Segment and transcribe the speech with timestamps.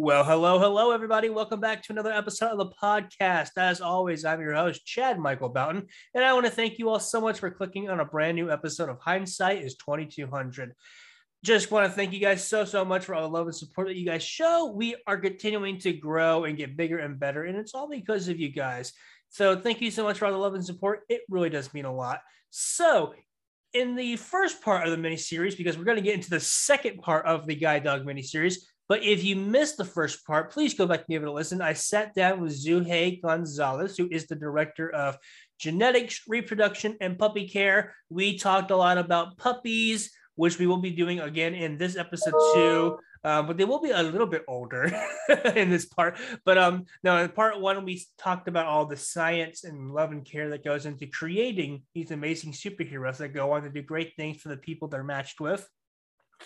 [0.00, 1.28] Well, hello, hello, everybody.
[1.28, 3.50] Welcome back to another episode of the podcast.
[3.56, 7.00] As always, I'm your host, Chad Michael Boughton, and I want to thank you all
[7.00, 10.72] so much for clicking on a brand new episode of Hindsight is 2200.
[11.44, 13.88] Just want to thank you guys so, so much for all the love and support
[13.88, 14.70] that you guys show.
[14.72, 18.38] We are continuing to grow and get bigger and better, and it's all because of
[18.38, 18.92] you guys.
[19.30, 21.00] So, thank you so much for all the love and support.
[21.08, 22.20] It really does mean a lot.
[22.50, 23.14] So,
[23.72, 26.38] in the first part of the mini series, because we're going to get into the
[26.38, 30.50] second part of the Guide Dog mini series, but if you missed the first part,
[30.50, 31.60] please go back and give it a listen.
[31.60, 35.18] I sat down with Zuhei Gonzalez, who is the director of
[35.58, 37.94] genetics, reproduction, and puppy care.
[38.08, 42.34] We talked a lot about puppies, which we will be doing again in this episode
[42.54, 42.98] too.
[43.24, 44.84] Uh, but they will be a little bit older
[45.56, 46.16] in this part.
[46.44, 50.24] But um, no, in part one, we talked about all the science and love and
[50.24, 54.40] care that goes into creating these amazing superheroes that go on to do great things
[54.40, 55.68] for the people they're matched with.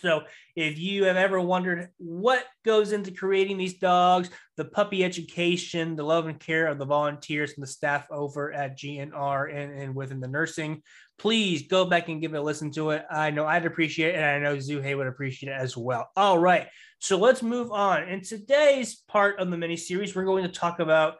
[0.01, 0.23] So,
[0.57, 6.03] if you have ever wondered what goes into creating these dogs, the puppy education, the
[6.03, 10.21] love and care of the volunteers and the staff over at GNR and, and within
[10.21, 10.83] the nursing,
[11.19, 13.05] please go back and give it a listen to it.
[13.11, 16.11] I know I'd appreciate it, and I know Zuhei would appreciate it as well.
[16.17, 18.09] All right, so let's move on.
[18.09, 21.15] In today's part of the mini series, we're going to talk about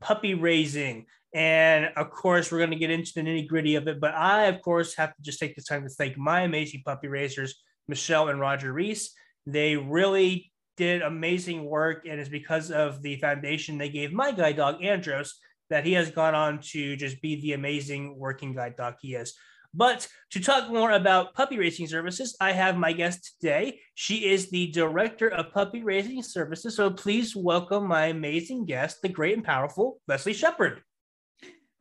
[0.00, 1.06] puppy raising.
[1.32, 4.00] And of course, we're going to get into the nitty gritty of it.
[4.00, 7.08] But I, of course, have to just take the time to thank my amazing puppy
[7.08, 7.54] raisers
[7.90, 9.12] Michelle and Roger Reese.
[9.44, 14.56] They really did amazing work, and it's because of the foundation they gave my guide
[14.56, 15.38] dog Andros
[15.68, 19.34] that he has gone on to just be the amazing working guide dog he is.
[19.72, 23.80] But to talk more about puppy raising services, I have my guest today.
[23.94, 26.74] She is the director of puppy raising services.
[26.74, 30.82] So please welcome my amazing guest, the great and powerful Leslie Shepard.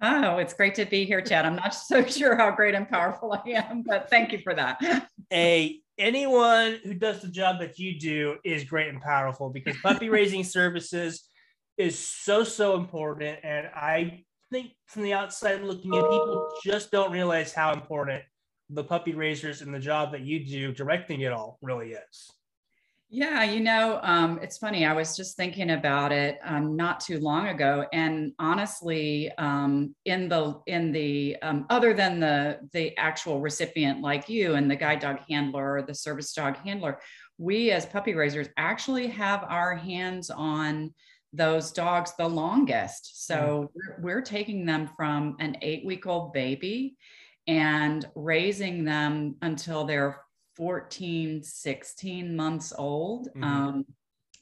[0.01, 1.45] Oh, it's great to be here, Chad.
[1.45, 5.07] I'm not so sure how great and powerful I am, but thank you for that.
[5.33, 10.09] A anyone who does the job that you do is great and powerful because puppy
[10.09, 11.28] raising services
[11.78, 13.39] is so so important.
[13.44, 18.23] And i think from the outside looking in people just don't realize how important
[18.69, 22.31] the puppy raisers and the job that you do directing it all really is
[23.12, 24.86] yeah, you know, um, it's funny.
[24.86, 30.30] I was just thinking about it um, not too long ago, and honestly, um, in
[30.30, 35.00] the in the um, other than the the actual recipient like you and the guide
[35.00, 37.00] dog handler or the service dog handler,
[37.40, 40.94] we as puppy raisers actually have our hands on
[41.34, 43.26] those dogs the longest.
[43.26, 46.96] So we're, we're taking them from an eight week old baby
[47.47, 50.22] and raising them until they're
[50.59, 53.30] 14 16 months old.
[53.30, 53.44] Mm-hmm.
[53.44, 53.86] um,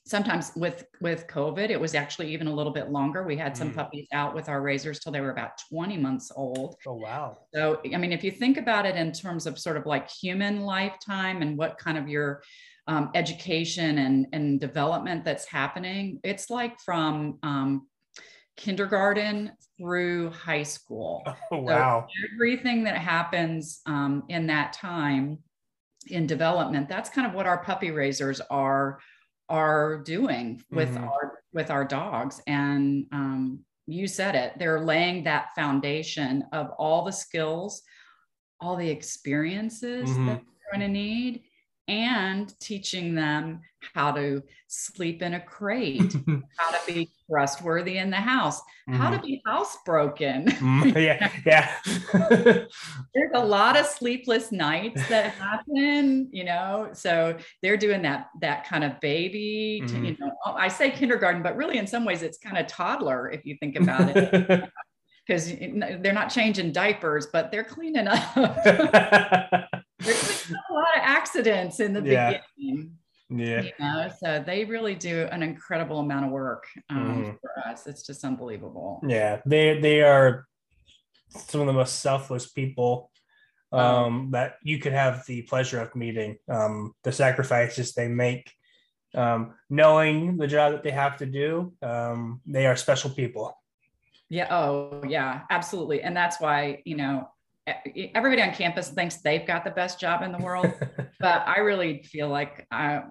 [0.08, 3.24] sometimes with with covid it was actually even a little bit longer.
[3.24, 3.76] We had some mm.
[3.76, 6.76] puppies out with our raisers till they were about 20 months old.
[6.88, 7.38] Oh wow.
[7.54, 10.62] So i mean if you think about it in terms of sort of like human
[10.62, 12.42] lifetime and what kind of your
[12.88, 17.88] um, education and and development that's happening it's like from um,
[18.56, 21.24] kindergarten through high school.
[21.52, 22.08] Oh, wow.
[22.08, 25.38] so everything that happens um, in that time
[26.12, 29.00] in development that's kind of what our puppy raisers are
[29.50, 31.03] are doing with mm-hmm.
[31.03, 37.06] our with our dogs and um, you said it they're laying that foundation of all
[37.06, 37.81] the skills
[38.59, 40.28] all the experiences mm-hmm.
[40.28, 41.44] that they're going to need
[41.88, 43.62] and teaching them
[43.94, 46.14] how to sleep in a crate,
[46.58, 48.96] how to be trustworthy in the house, mm-hmm.
[48.96, 49.25] how to mm-hmm.
[49.25, 50.48] be housebroken.
[50.48, 51.74] Mm, yeah, yeah.
[53.14, 56.90] There's a lot of sleepless nights that happen, you know.
[56.94, 60.02] So they're doing that that kind of baby, mm-hmm.
[60.02, 60.31] to, you know.
[60.46, 63.78] I say kindergarten, but really in some ways it's kind of toddler if you think
[63.78, 64.69] about it.
[65.25, 69.68] Because they're not changing diapers, but they're cleaning up
[70.00, 72.40] there's a lot of accidents in the yeah.
[72.56, 72.97] beginning.
[73.30, 73.62] Yeah.
[73.62, 77.38] You know, so they really do an incredible amount of work um, mm.
[77.41, 77.85] for us.
[77.85, 79.02] It's just unbelievable.
[79.06, 80.46] Yeah, they they are
[81.30, 83.12] some of the most selfless people
[83.74, 86.38] um, um, that you could have the pleasure of meeting.
[86.50, 88.50] Um, the sacrifices they make,
[89.13, 93.54] um, knowing the job that they have to do, um, they are special people.
[94.30, 94.48] Yeah.
[94.56, 95.42] Oh, yeah.
[95.50, 96.01] Absolutely.
[96.01, 97.30] And that's why you know
[98.16, 100.72] everybody on campus thinks they've got the best job in the world,
[101.19, 103.04] but I really feel like I,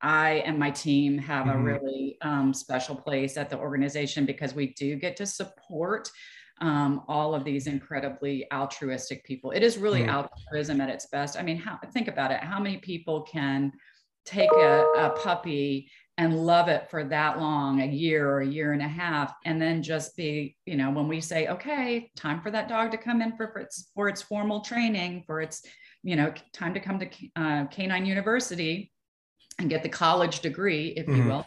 [0.00, 1.60] I and my team have mm-hmm.
[1.60, 6.10] a really um, special place at the organization because we do get to support
[6.60, 9.50] um, all of these incredibly altruistic people.
[9.50, 10.10] It is really mm-hmm.
[10.10, 11.36] altruism at its best.
[11.36, 12.40] I mean, how, think about it.
[12.40, 13.72] How many people can
[14.24, 15.90] take a, a puppy
[16.22, 19.60] and love it for that long a year or a year and a half and
[19.60, 23.20] then just be you know when we say okay time for that dog to come
[23.20, 25.66] in for, for its for its formal training for its
[26.04, 28.92] you know time to come to uh, canine university
[29.58, 31.22] and get the college degree if mm-hmm.
[31.22, 31.46] you will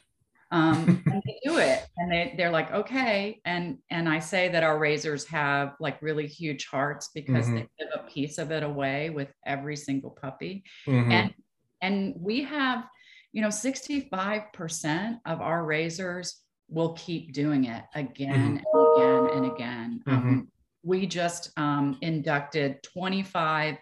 [0.51, 4.63] um, and they do it and they, they're like okay and and i say that
[4.63, 7.53] our raisers have like really huge hearts because Mhm.
[7.53, 11.11] they give a piece of it away with every single puppy Mhm.
[11.11, 11.33] and
[11.81, 12.85] and we have
[13.35, 20.01] you know 65% of our raisers will keep doing it again and again and again
[20.07, 20.47] um,
[20.83, 23.75] we just um, inducted 25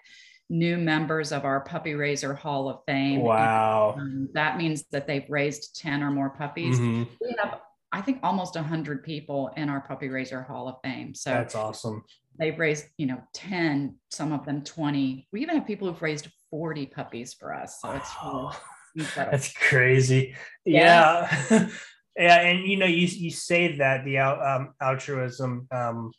[0.49, 3.93] new members of our puppy raiser hall of fame and, wow.
[3.95, 7.07] um, that means that they've raised 10 or more puppies Mhm.
[7.21, 7.61] we have
[7.91, 12.03] i think almost 100 people in our puppy raiser hall of fame so That's awesome.
[12.39, 16.27] they've raised you know 10 some of them 20 we even have people who've raised
[16.49, 18.55] 40 puppies for us so it's really Wow.
[18.95, 20.35] Incredible That's crazy.
[20.65, 21.67] Yeah.
[22.15, 22.41] Yeah.
[22.41, 26.11] And you know, you you say that the um, altruism, um,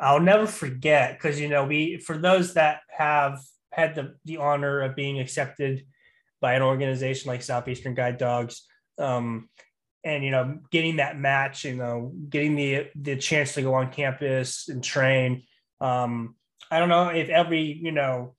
[0.00, 3.40] I'll never forget because you know, we for those that have
[3.72, 5.84] had the, the honor of being accepted
[6.40, 8.62] by an organization like Southeastern Guide Dogs,
[8.98, 9.48] um,
[10.04, 13.90] and you know, getting that match, you know, getting the the chance to go on
[13.90, 15.42] campus and train.
[15.80, 16.36] Um,
[16.70, 18.34] I don't know if every, you know,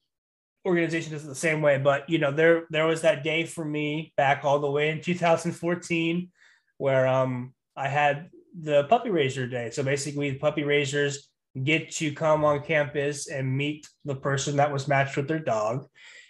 [0.66, 4.14] organization it the same way, but you know, there there was that day for me
[4.16, 6.30] back all the way in 2014
[6.78, 8.30] where um I had
[8.60, 9.72] the puppy raiser day.
[9.72, 11.30] So basically the puppy raisers
[11.62, 15.86] get to come on campus and meet the person that was matched with their dog.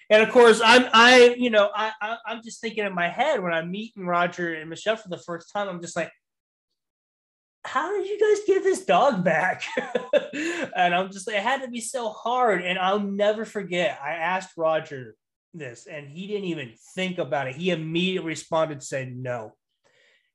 [0.09, 3.41] And of course, I'm I, you know, I, I I'm just thinking in my head
[3.41, 6.11] when I'm meeting Roger and Michelle for the first time, I'm just like,
[7.73, 9.63] how did you guys get this dog back?
[10.75, 12.63] and I'm just like, it had to be so hard.
[12.63, 13.99] And I'll never forget.
[13.99, 15.15] I asked Roger
[15.55, 17.55] this, and he didn't even think about it.
[17.55, 19.53] He immediately responded, said no.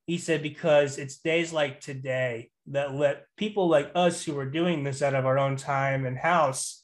[0.09, 4.83] He said, because it's days like today that let people like us who are doing
[4.83, 6.83] this out of our own time and house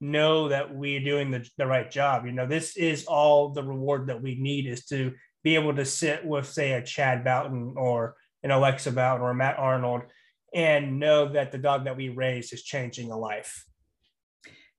[0.00, 2.26] know that we're doing the, the right job.
[2.26, 5.84] You know, this is all the reward that we need is to be able to
[5.84, 8.14] sit with, say, a Chad Boughton or
[8.46, 10.02] an Alexa Boughton or a Matt Arnold
[10.54, 13.66] and know that the dog that we raised is changing a life.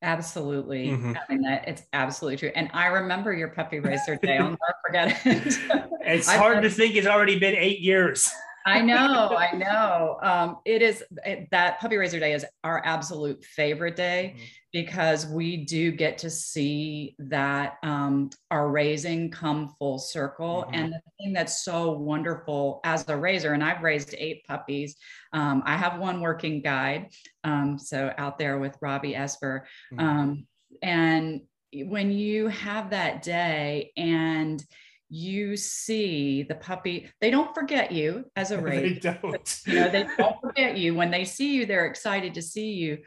[0.01, 0.87] Absolutely.
[0.87, 1.17] Mhm.
[1.17, 2.51] I mean, that it's absolutely true.
[2.55, 4.37] And I remember your puppy raiser day.
[4.37, 5.59] I'll never forget it.
[6.01, 8.31] It's I've hard to think it's already been eight years.
[8.67, 10.19] I know, I know.
[10.21, 14.41] Um, it is it, that puppy raiser day is our absolute favorite day Mhm.
[14.73, 20.65] because we do get to see that um, our raising come full circle.
[20.67, 20.71] Mhm.
[20.73, 24.97] And the thing that's so wonderful as a raiser, and I've raised eight puppies.
[25.31, 27.11] Um, I have one working guide,
[27.45, 29.65] um, so out there with Robbie Esper.
[29.93, 30.01] Mhm.
[30.01, 30.47] Um,
[30.81, 31.41] and
[31.73, 34.61] when you have that day and
[35.09, 39.19] you see the puppy, they don't forget you as a they raiser.
[39.21, 39.61] don't.
[39.65, 40.95] You know, they don't forget you.
[40.95, 42.99] When they see you, they're excited to see you.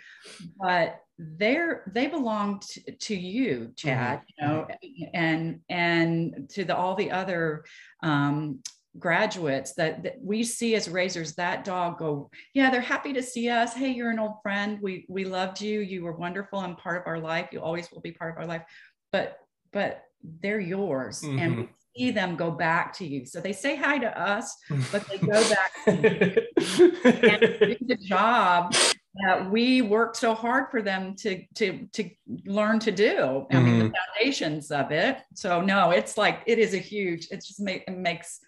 [0.58, 4.67] But they're they belong to, to you, Chad, you know,
[5.12, 7.64] and and to the all the other
[8.02, 8.61] um
[8.99, 13.49] graduates that, that we see as raisers that dog go yeah they're happy to see
[13.49, 17.00] us hey you're an old friend we we loved you you were wonderful and part
[17.00, 18.62] of our life you always will be part of our life
[19.12, 19.38] but
[19.73, 20.02] but
[20.43, 21.69] they're yours and we
[22.00, 23.26] see them go back to you.
[23.26, 24.56] So they say hi to us
[24.93, 26.93] but they go back to you.
[27.29, 28.75] And do the job
[29.26, 32.11] that we worked so hard for them to to to
[32.47, 33.47] learn to do.
[33.50, 35.19] I mean the foundations of it.
[35.35, 38.41] So no it's like it is a huge it just make, it makes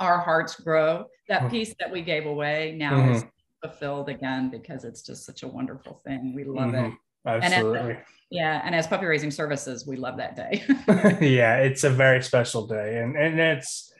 [0.00, 1.06] our hearts grow.
[1.28, 1.50] That Mhm.
[1.50, 3.12] piece that we gave away now Mhm.
[3.14, 3.24] is
[3.62, 6.34] fulfilled again because it's just such a wonderful thing.
[6.34, 6.92] We love it
[7.26, 7.98] Absolutely.
[8.30, 10.64] yeah and as puppy raising services we love that day
[11.20, 13.92] yeah, it's a very special day, and and it's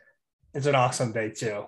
[0.54, 1.66] it's an awesome day too.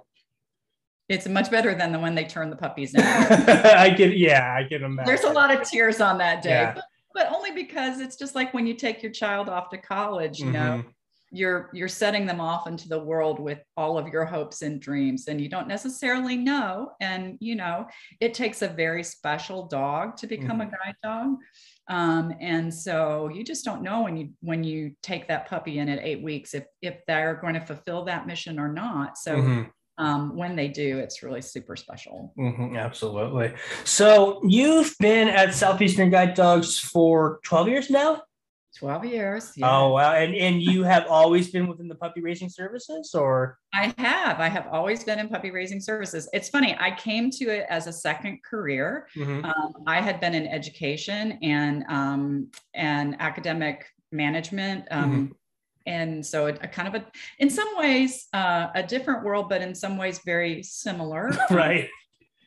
[1.09, 4.65] it's much better than the one they turn the puppies in I can, yeah, I
[4.69, 5.05] can imagine.
[5.07, 6.75] there's a lot of tears on that day Yeah.
[6.75, 6.85] but,
[7.15, 10.51] but only because it's just like when you take your child off to college you
[10.53, 10.93] know Mhm.
[11.31, 15.29] You're you're setting them off into the world with all of your hopes and dreams
[15.29, 17.87] and you don't necessarily know and you know
[18.21, 21.37] it takes a very special dog to become a guide dog
[21.89, 25.89] um, and so you just don't know when you when you take that puppy in
[25.89, 29.71] at eight weeks if if they're going to fulfill that mission or not so Mhm.
[29.99, 33.53] um, when they do it's really super special Mhm, absolutely.
[33.85, 38.23] So you've been at Southeastern Guide Dogs for 12 years now?
[38.79, 39.71] 12 years yeah.
[39.71, 40.13] Oh wow.
[40.13, 44.41] And and you have always been within the puppy raising services or I have.
[44.41, 46.29] I have always been in puppy raising services.
[46.33, 46.77] It's funny.
[46.79, 49.09] I came to it as a second career.
[49.17, 49.45] Mhm.
[49.45, 54.87] Um, I had been in education and um, and academic management.
[54.91, 55.35] Um,
[55.87, 57.07] And so it, a kind of a,
[57.39, 61.31] in some ways, uh, a different world, but in some ways very similar.
[61.51, 61.89] right.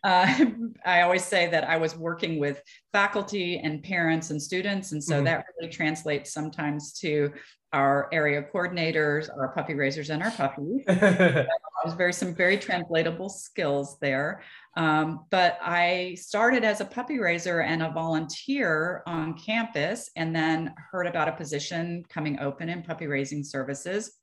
[0.04, 0.46] Uh,
[0.86, 4.92] I always say that I was working with faculty and parents and students.
[4.92, 5.26] And so Mhm.
[5.26, 7.32] that really translates sometimes to
[7.74, 10.84] our area coordinators, our puppy raisers, and our puppies
[11.84, 14.44] It was very some very translatable skills there.
[14.78, 20.76] Um, but I started as a puppy raiser and a volunteer on campus, and then
[20.92, 24.20] heard about a position coming open in puppy raising services.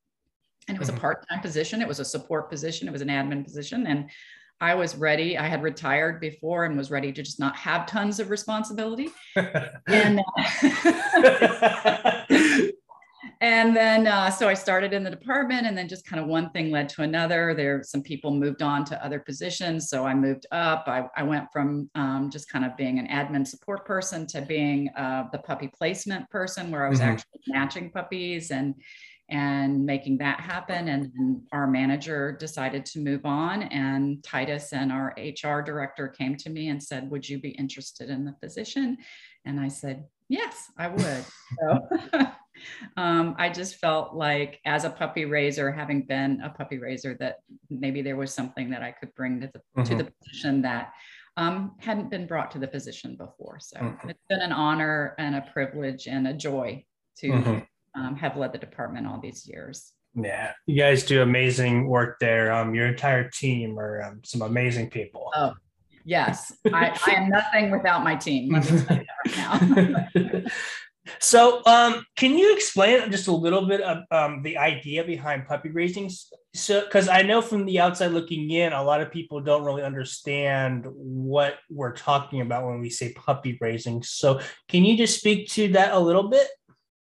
[0.68, 0.98] And it was mm-hmm.
[0.98, 1.82] a part-time position.
[1.82, 2.86] It was a support position.
[2.86, 4.08] It was an admin position, and
[4.60, 5.38] I was ready.
[5.38, 9.10] I had retired before and was ready to just not have tons of responsibility.
[9.86, 10.20] and
[11.16, 12.22] uh,
[13.40, 16.50] and then uh, so I started in the department, and then just kind of one
[16.50, 17.54] thing led to another.
[17.54, 20.84] There, some people moved on to other positions, so I moved up.
[20.88, 24.88] I, I went from um, just kind of being an admin support person to being
[24.96, 27.10] uh, the puppy placement person, where I was mm-hmm.
[27.10, 28.74] actually matching puppies and
[29.30, 30.88] and making that happen.
[30.88, 36.50] And our manager decided to move on, and Titus and our HR director came to
[36.50, 38.98] me and said, "Would you be interested in the position?"
[39.44, 41.24] And I said, "Yes, I would."
[41.60, 41.88] so,
[42.96, 47.38] um, I just felt like, as a puppy raiser, having been a puppy raiser, that
[47.70, 49.82] maybe there was something that I could bring to the mm-hmm.
[49.84, 50.92] to the position that
[51.38, 53.58] um, hadn't been brought to the position before.
[53.60, 54.10] So mm-hmm.
[54.10, 56.84] it's been an honor and a privilege and a joy
[57.18, 57.58] to mm-hmm.
[57.98, 59.92] Um, have led the department all these years.
[60.14, 62.52] Yeah, you guys do amazing work there.
[62.52, 65.30] Um, your entire team are um, some amazing people.
[65.34, 65.54] Oh,
[66.04, 68.52] yes, I, I am nothing without my team.
[68.52, 70.44] Let me tell you right.
[71.20, 75.70] So, um, can you explain just a little bit of um, the idea behind puppy
[75.70, 76.10] raising?
[76.54, 79.82] So, because I know from the outside looking in, a lot of people don't really
[79.82, 84.02] understand what we're talking about when we say puppy raising.
[84.02, 86.46] So, can you just speak to that a little bit?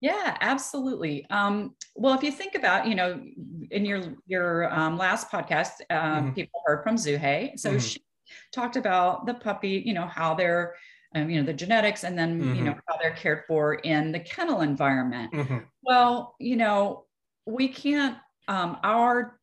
[0.04, 1.26] Yeah, absolutely.
[1.30, 3.24] Um, well, if you think about, you know,
[3.70, 6.32] in your your um, last podcast, um, mm-hmm.
[6.32, 7.78] people heard from Zuhei, so mm-hmm.
[7.78, 8.04] she
[8.52, 10.74] talked about the puppy, you know, how they're
[11.14, 12.54] um, you know, the genetics and then, mm-hmm.
[12.54, 12.80] you know, mm-hmm.
[12.86, 15.32] how they're cared for in the kennel environment.
[15.32, 15.58] Mm-hmm.
[15.82, 17.04] Well, you know,
[17.46, 18.18] we can't,
[18.48, 19.38] um, our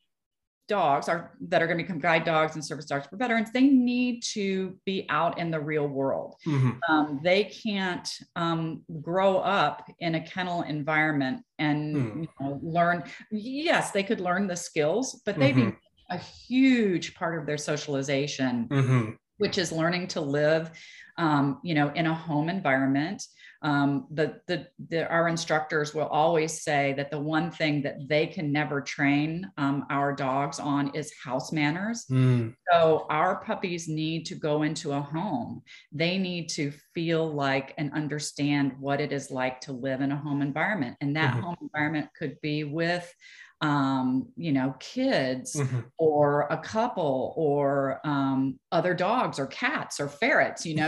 [0.71, 3.67] dogs are that are going to become guide dogs and service dogs for veterans they
[3.91, 6.71] need to be out in the real world mm-hmm.
[6.89, 12.21] um, they can't um, grow up in a kennel environment and mm.
[12.21, 15.71] you know, learn yes they could learn the skills but they mm-hmm.
[15.71, 15.75] be
[16.09, 19.09] a huge part of their socialization mm-hmm.
[19.37, 20.71] which is learning to live
[21.17, 23.23] um, you know, in a home environment.
[23.63, 28.25] Um, the, the, the, our instructors will always say that the one thing that they
[28.25, 32.05] can never train um, our dogs on is house manners.
[32.09, 32.55] Mm.
[32.71, 35.61] So our puppies need to go into a home.
[35.91, 40.17] They need to feel like and understand what it is like to live in a
[40.17, 40.97] home environment.
[41.01, 41.43] And that mm-hmm.
[41.43, 43.13] home environment could be with
[43.61, 45.81] um, you know, kids mm-hmm.
[45.99, 50.87] or a couple or um, other dogs or cats or ferrets, you know,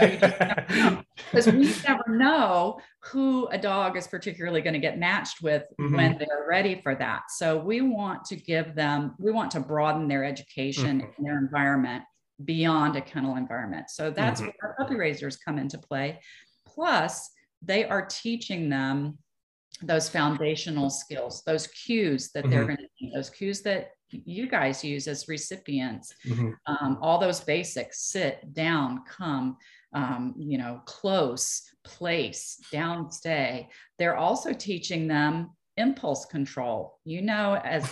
[1.31, 5.95] because we never know who a dog is particularly going to get matched with mm-hmm.
[5.95, 7.23] when they're ready for that.
[7.29, 11.11] So we want to give them, we want to broaden their education mm-hmm.
[11.17, 12.03] and their environment
[12.43, 13.91] beyond a kennel environment.
[13.91, 14.49] So that's mm-hmm.
[14.59, 16.19] where puppy raisers come into play.
[16.65, 17.29] Plus,
[17.61, 19.19] they are teaching them
[19.81, 22.51] those foundational skills, those cues that mm-hmm.
[22.51, 26.51] they're going to need, those cues that you guys use as recipients, mm-hmm.
[26.67, 29.57] um, all those basics sit, down, come,
[29.93, 33.69] um, you know, close, place, down, stay.
[33.97, 36.99] They're also teaching them impulse control.
[37.05, 37.89] You know, as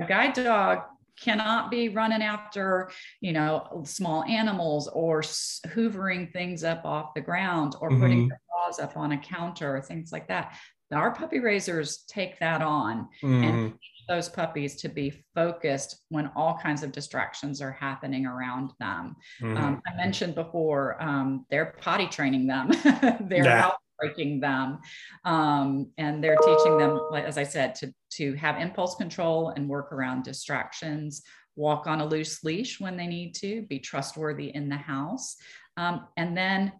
[0.00, 0.80] a guide dog
[1.20, 2.90] cannot be running after
[3.20, 8.00] you know small animals or hoovering things up off the ground or mm-hmm.
[8.00, 10.56] putting their paws up on a counter or things like that
[10.94, 13.44] our puppy raisers take that on mm.
[13.44, 13.76] and mm-hmm.
[14.14, 19.16] those puppies to be focused when all kinds of distractions are happening around them.
[19.40, 19.58] Mm.
[19.58, 22.68] Um, I mentioned before, um, they're potty training them,
[23.28, 23.70] they're yeah.
[23.98, 24.78] breaking them,
[25.24, 29.92] um, and they're teaching them, as I said, to, to have impulse control and work
[29.92, 31.22] around distractions,
[31.56, 35.36] walk on a loose leash when they need to, be trustworthy in the house.
[35.76, 36.72] Um, and then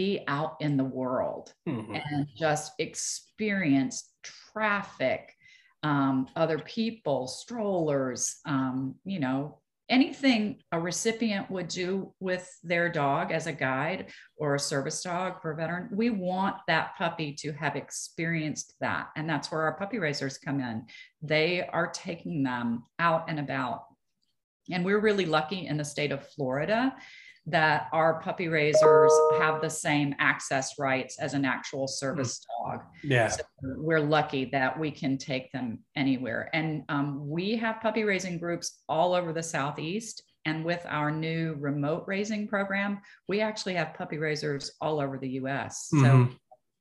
[0.00, 1.94] be out in the world mm-hmm.
[1.94, 5.34] and just experience traffic,
[5.82, 9.58] um, other people, strollers, um, you know,
[9.90, 14.06] anything a recipient would do with their dog as a guide
[14.38, 15.90] or a service dog for a veteran.
[15.92, 19.08] We want that puppy to have experienced that.
[19.16, 20.86] And that's where our puppy raisers come in.
[21.20, 23.84] They are taking them out and about.
[24.70, 26.94] And we're really lucky in the state of Florida
[27.46, 32.70] that our puppy raisers have the same access rights as an actual service mm.
[32.70, 32.84] dog.
[33.02, 33.28] Yeah.
[33.28, 36.50] So we're lucky that we can take them anywhere.
[36.52, 40.22] And um, we have puppy raising groups all over the Southeast.
[40.46, 45.28] And with our new remote raising program, we actually have puppy raisers all over the
[45.30, 45.90] US.
[45.92, 46.32] Mm-hmm.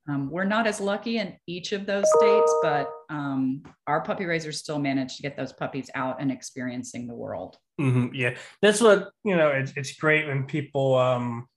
[0.09, 4.57] Um, we're not as lucky in each of those states, but um, our puppy raisers
[4.57, 7.57] still manage to get those puppies out and experiencing the world.
[7.79, 8.15] Mm-hmm.
[8.15, 9.49] Yeah, that's what you know.
[9.49, 11.47] It's it's great when people um,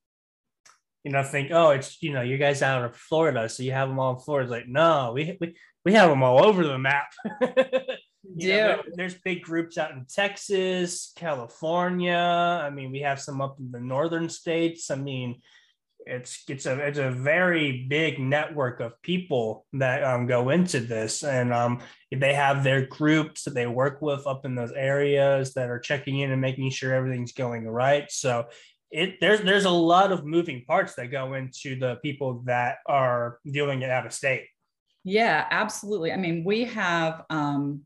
[1.05, 3.89] you know, think, oh, it's you know, you guys out of Florida, so you have
[3.89, 4.45] them all in Florida.
[4.45, 7.13] It's like, no, we we we have them all over the map.
[8.35, 12.15] Yeah, there, there's big groups out in Texas, California.
[12.15, 14.93] I mean, we have some up in the northern states.
[14.93, 15.41] I mean,
[16.07, 21.23] it's it's a it's a very big network of people that um, go into this,
[21.23, 21.81] and um,
[22.11, 26.21] they have their groups that they work with up in those areas that are checking
[26.21, 28.11] in and making sure everything's going right.
[28.11, 28.47] So
[28.91, 33.39] it there's there's a lot of moving parts that go into the people that are
[33.51, 34.47] doing it out of state.
[35.05, 36.13] Yeah, absolutely.
[36.13, 37.83] I mean, we have um,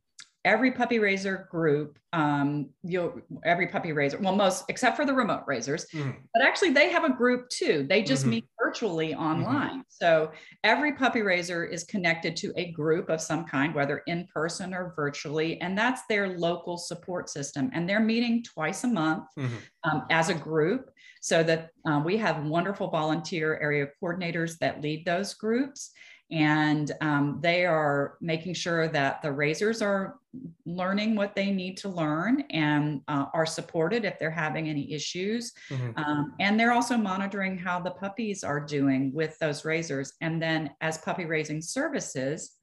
[0.46, 5.42] every puppy raiser group, um, you every puppy raiser, well, most except for the remote
[5.46, 6.14] raisers, mm.
[6.32, 7.84] but actually they have a group too.
[7.88, 8.30] They just mm-hmm.
[8.30, 9.22] meet virtually mm-hmm.
[9.22, 9.70] online.
[9.70, 9.80] Mm-hmm.
[9.88, 10.30] So
[10.62, 14.94] every puppy raiser is connected to a group of some kind, whether in person or
[14.94, 17.68] virtually, and that's their local support system.
[17.74, 19.56] And they're meeting twice a month mm-hmm.
[19.90, 25.04] um, as a group so that um, we have wonderful volunteer area coordinators that lead
[25.04, 25.90] those groups
[26.30, 30.18] and um, they are making sure that the raisers are
[30.66, 35.52] learning what they need to learn and uh, are supported if they're having any issues
[35.70, 35.96] mm-hmm.
[35.96, 40.70] um, and they're also monitoring how the puppies are doing with those raisers and then
[40.80, 42.55] as puppy raising services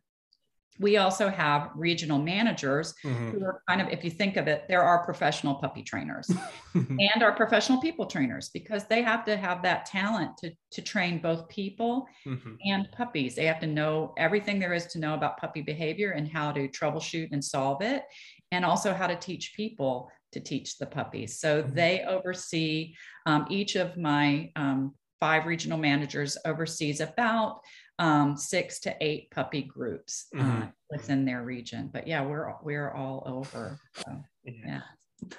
[0.79, 3.31] we also have regional managers mm-hmm.
[3.31, 6.31] who are kind of, if you think of it, there are professional puppy trainers
[6.73, 11.19] and our professional people trainers because they have to have that talent to, to train
[11.19, 12.55] both people mm-hmm.
[12.65, 13.35] and puppies.
[13.35, 16.67] They have to know everything there is to know about puppy behavior and how to
[16.67, 18.03] troubleshoot and solve it,
[18.51, 21.39] and also how to teach people to teach the puppies.
[21.39, 21.75] So mm-hmm.
[21.75, 27.61] they oversee um, each of my um, five regional managers oversees about
[27.99, 30.65] um, six to eight puppy groups uh, mm-hmm.
[30.89, 31.89] within their region.
[31.91, 33.79] But yeah, we're we're all over.
[33.95, 34.81] So, yeah.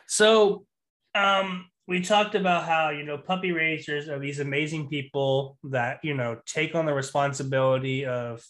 [0.07, 0.67] So
[1.15, 6.15] um, we talked about how you know puppy raisers are these amazing people that you
[6.15, 8.45] know take on the responsibility of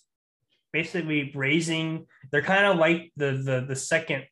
[0.73, 2.07] basically raising.
[2.31, 4.25] They're kind of like the the the second.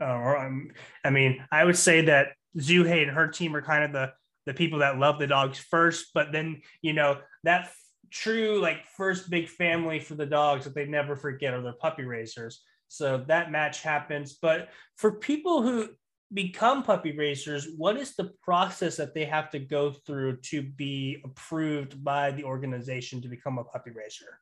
[0.00, 0.70] Uh, or um,
[1.04, 4.12] I mean, I would say that Zuhei and her team are kind of the
[4.46, 7.70] the people that love the dogs first, but then you know that
[8.10, 12.04] true like first big family for the dogs that they never forget are their puppy
[12.04, 12.62] raisers.
[12.88, 14.34] So that match happens.
[14.34, 15.90] But for people who
[16.32, 21.20] become puppy raisers, what is the process that they have to go through to be
[21.24, 24.38] approved by the organization to become a puppy raiser?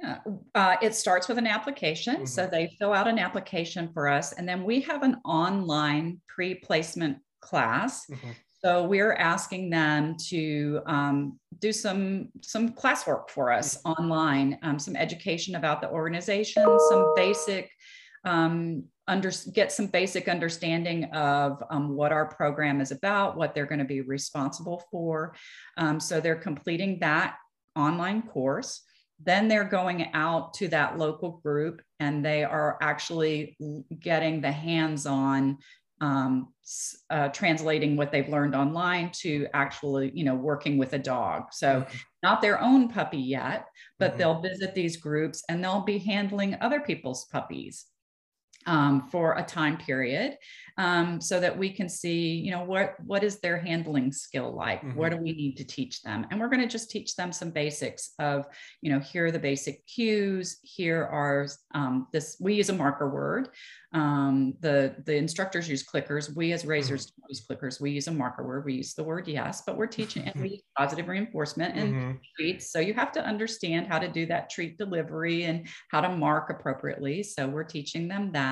[0.00, 0.18] Yeah,
[0.54, 2.16] uh, it starts with an application.
[2.16, 2.24] Mm-hmm.
[2.26, 6.54] So they fill out an application for us, and then we have an online pre
[6.54, 8.06] placement class.
[8.06, 8.30] Mm-hmm.
[8.64, 14.96] So we're asking them to um, do some some classwork for us online, um, some
[14.96, 17.70] education about the organization, some basic
[18.24, 23.66] um, under, get some basic understanding of um, what our program is about, what they're
[23.66, 25.34] going to be responsible for.
[25.78, 27.36] Um, so they're completing that
[27.74, 28.82] online course.
[29.22, 33.56] Then they're going out to that local group and they are actually
[33.98, 35.58] getting the hands on
[36.00, 36.52] um,
[37.10, 41.52] uh, translating what they've learned online to actually, you know, working with a dog.
[41.52, 41.96] So mm-hmm.
[42.22, 43.66] not their own puppy yet,
[43.98, 44.18] but mm-hmm.
[44.18, 47.86] they'll visit these groups and they'll be handling other people's puppies
[48.66, 50.36] um, for a time period
[50.76, 54.80] um, so that we can see you know what what is their handling skill like
[54.80, 54.96] mm-hmm.
[54.98, 57.50] what do we need to teach them and we're going to just teach them some
[57.50, 58.46] basics of
[58.82, 63.08] you know here are the basic cues here are um, this we use a marker
[63.08, 63.48] word
[63.92, 67.22] um, the the instructors use clickers we as raisers mm-hmm.
[67.28, 70.22] use clickers we use a marker word we use the word yes but we're teaching
[70.24, 72.12] and we use positive reinforcement and mm-hmm.
[72.38, 76.08] treats so you have to understand how to do that treat delivery and how to
[76.08, 78.49] mark appropriately so we're teaching them that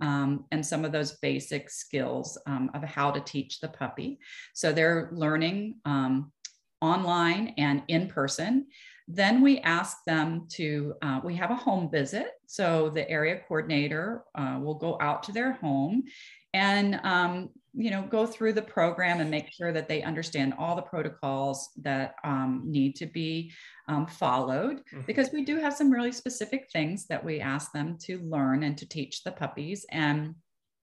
[0.00, 4.18] um, and some of those basic skills um, of how to teach the puppy
[4.54, 6.32] so they're learning um,
[6.80, 8.66] online and in person
[9.08, 12.26] then we ask them to, uh, we have a home visit.
[12.46, 16.04] So the area coordinator uh, will go out to their home
[16.54, 20.74] and, um, you know, go through the program and make sure that they understand all
[20.74, 23.52] the protocols that um, need to be
[23.88, 25.02] um, followed mm-hmm.
[25.06, 28.78] because we do have some really specific things that we ask them to learn and
[28.78, 29.84] to teach the puppies.
[29.90, 30.34] And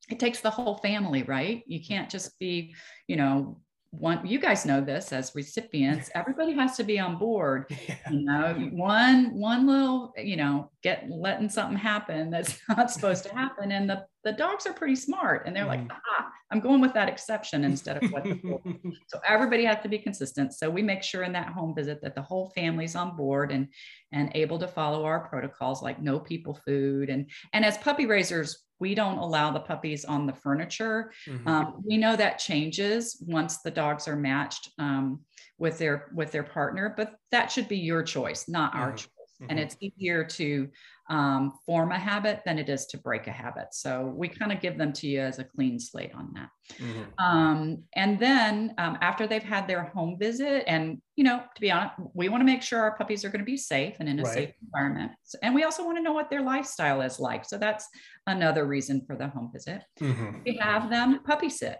[0.10, 1.64] it takes the whole family, right?
[1.66, 2.76] You can't just be,
[3.08, 3.60] you know,
[4.00, 7.96] one you guys know this as recipients everybody has to be on board yeah.
[8.10, 13.34] you know one one little you know get letting something happen that's not supposed to
[13.34, 15.70] happen and the the dogs are pretty smart and they're mm.
[15.70, 18.28] like ah I'm going with that exception instead of what.
[19.08, 20.54] so everybody has to be consistent.
[20.54, 23.68] So we make sure in that home visit that the whole family's on board and
[24.12, 28.66] and able to follow our protocols like no people food and and as puppy raisers
[28.80, 31.12] we don't allow the puppies on the furniture.
[31.28, 31.48] Mm-hmm.
[31.48, 35.22] Um, we know that changes once the dogs are matched um,
[35.58, 38.82] with their with their partner, but that should be your choice, not mm-hmm.
[38.82, 39.08] our choice.
[39.42, 39.46] Mm-hmm.
[39.50, 40.70] And it's easier to
[41.10, 43.68] um, form a habit than it is to break a habit.
[43.74, 46.50] So we kind of give them to you as a clean slate on that.
[46.80, 47.26] Mm-hmm.
[47.26, 51.72] Um, and then um, after they've had their home visit, and you know, to be
[51.72, 54.20] honest, we want to make sure our puppies are going to be safe and in
[54.20, 54.34] a right.
[54.34, 55.12] safe environment.
[55.42, 57.46] And we also want to know what their lifestyle is like.
[57.46, 57.88] So that's
[58.28, 59.84] another reason for the home visit.
[60.00, 60.40] Mm-hmm.
[60.46, 61.80] We have them puppy sit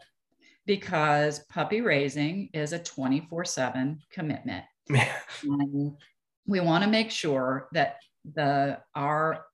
[0.66, 4.66] because puppy raising is a 24 7 commitment.
[5.44, 5.94] and
[6.46, 7.98] we want to make sure that
[8.36, 9.46] the our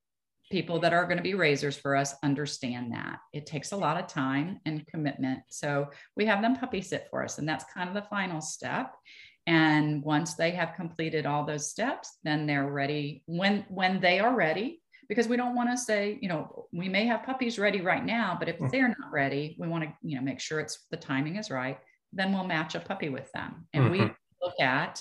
[0.51, 3.19] people that are going to be raisers for us understand that.
[3.33, 5.41] It takes a lot of time and commitment.
[5.49, 8.95] So we have them puppy sit for us and that's kind of the final step.
[9.45, 13.23] And once they have completed all those steps then they're ready.
[13.25, 17.05] When when they are ready because we don't want to say you know we may
[17.05, 18.69] have puppies ready right now but if mm.
[18.69, 21.79] they're not ready we want to you know make sure it's the timing is right
[22.13, 23.67] then we'll match a puppy with them.
[23.73, 23.91] And mm-hmm.
[23.91, 24.99] we look at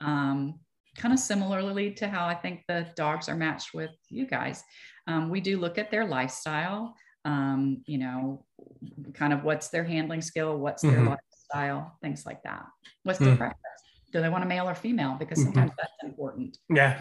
[0.00, 0.58] um,
[0.98, 4.62] kind of similarly to how I think the dogs are matched with you guys.
[5.06, 8.44] Um, we do look at their lifestyle, um, you know,
[9.14, 11.14] kind of what's their handling skill, what's their mm-hmm.
[11.14, 12.66] lifestyle, things like that.
[13.04, 13.38] What's their mm-hmm.
[13.38, 13.62] preference?
[14.12, 15.16] Do they want a male or female?
[15.18, 15.52] Because mm-hmm.
[15.52, 15.80] sometimes mm-hmm.
[15.80, 16.58] that's important.
[16.68, 17.00] Yeah.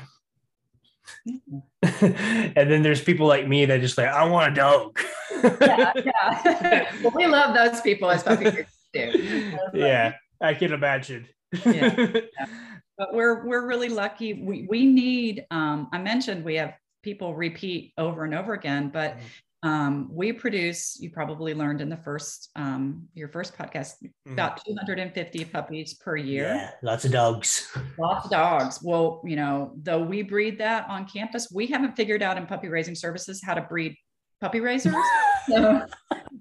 [2.56, 5.00] and then there's people like me that just like, I want a dog.
[5.62, 6.96] yeah, yeah.
[7.04, 9.54] well, we love those people as puppy too.
[9.74, 11.28] Yeah, I can imagine.
[11.66, 11.96] yeah.
[11.98, 12.22] yeah
[12.98, 14.34] but we're we're really lucky.
[14.34, 15.46] We we need.
[15.52, 19.70] Um, I mentioned we have people repeat over and over again, but mm-hmm.
[19.70, 21.00] um, we produce.
[21.00, 24.34] You probably learned in the first um, your first podcast mm-hmm.
[24.34, 26.46] about 250 puppies per year.
[26.46, 27.72] Yeah, lots of dogs.
[28.00, 28.80] Lots of dogs.
[28.84, 32.68] Well, you know, though we breed that on campus, we haven't figured out in puppy
[32.68, 33.96] raising services how to breed
[34.42, 34.96] puppy raisers.
[35.48, 35.86] so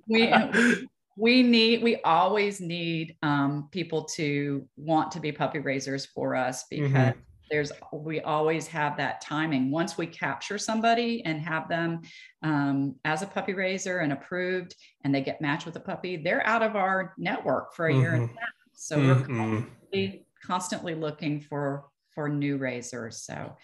[0.08, 6.36] we we need we always need um, people to want to be puppy raisers for
[6.36, 7.18] us because mm-hmm.
[7.50, 12.02] there's we always have that timing once we capture somebody and have them
[12.42, 14.74] um, as a puppy raiser and approved
[15.04, 18.00] and they get matched with a puppy they're out of our network for a mm-hmm.
[18.00, 18.36] year and a mm-hmm.
[18.36, 19.08] half so mm-hmm.
[19.08, 23.56] we're constantly, constantly looking for for new raisers so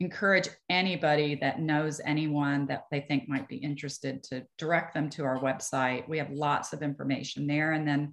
[0.00, 5.24] encourage anybody that knows anyone that they think might be interested to direct them to
[5.24, 6.08] our website.
[6.08, 7.72] We have lots of information there.
[7.72, 8.12] And then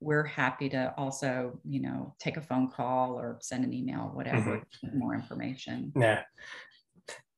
[0.00, 4.62] we're happy to also, you know, take a phone call or send an email, whatever,
[4.84, 4.98] mm-hmm.
[4.98, 5.92] more information.
[5.94, 6.22] Yeah.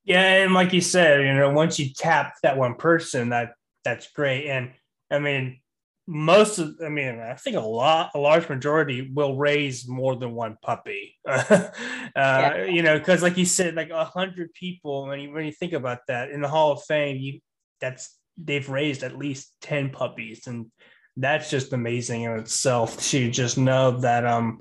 [0.05, 0.45] Yeah.
[0.45, 3.53] And like you said, you know, once you tap that one person, that
[3.85, 4.49] that's great.
[4.49, 4.73] And
[5.11, 5.61] I mean,
[6.11, 10.33] most of i mean i think a lot a large majority will raise more than
[10.33, 11.68] one puppy uh,
[12.16, 12.64] yeah.
[12.64, 15.75] you know because like you said like a hundred people when you when you think
[15.75, 17.38] about that in the hall of fame you
[17.79, 20.71] that's they've raised at least 10 puppies and
[21.18, 24.59] that's just amazing in itself to just know that um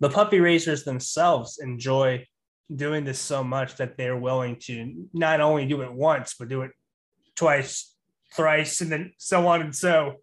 [0.00, 2.26] the puppy raisers themselves enjoy
[2.74, 6.62] doing this so much that they're willing to not only do it once but do
[6.62, 6.72] it
[7.36, 7.94] twice
[8.34, 10.16] thrice and then so on and so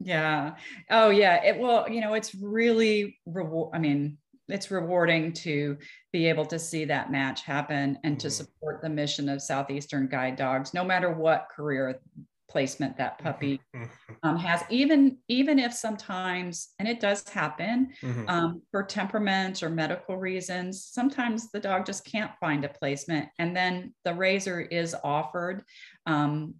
[0.00, 0.54] yeah.
[0.90, 1.44] Oh, yeah.
[1.44, 3.70] It will, you know, it's really reward.
[3.74, 5.76] I mean, it's rewarding to
[6.12, 8.44] be able to see that match happen and to mm-hmm.
[8.44, 12.00] support the mission of Southeastern Guide Dogs, no matter what career
[12.48, 14.14] placement that puppy mm-hmm.
[14.22, 18.24] um, has even even if sometimes and it does happen mm-hmm.
[18.28, 23.54] um, for temperament or medical reasons sometimes the dog just can't find a placement and
[23.54, 25.62] then the raiser is offered
[26.06, 26.54] um,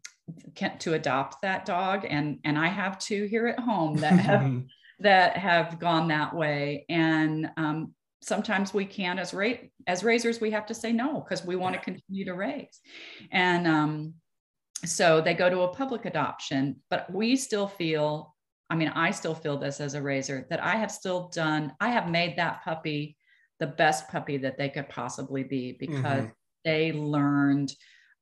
[0.80, 2.06] to adopt that dog.
[2.08, 4.62] And and i have two here at home that have
[5.00, 6.84] that have gone that way.
[6.88, 9.52] And um, sometimes we can as ra-
[9.86, 12.80] as raisers we have to say no because we want to continue to raise.
[13.30, 14.14] And um,
[14.84, 18.34] so they go to a public adoption but we still feel
[18.70, 21.88] i mean i still feel this as a raiser that i have still done i
[21.88, 23.16] have made that puppy
[23.58, 26.26] the best puppy that they could possibly be because mm-hmm.
[26.64, 27.72] they learned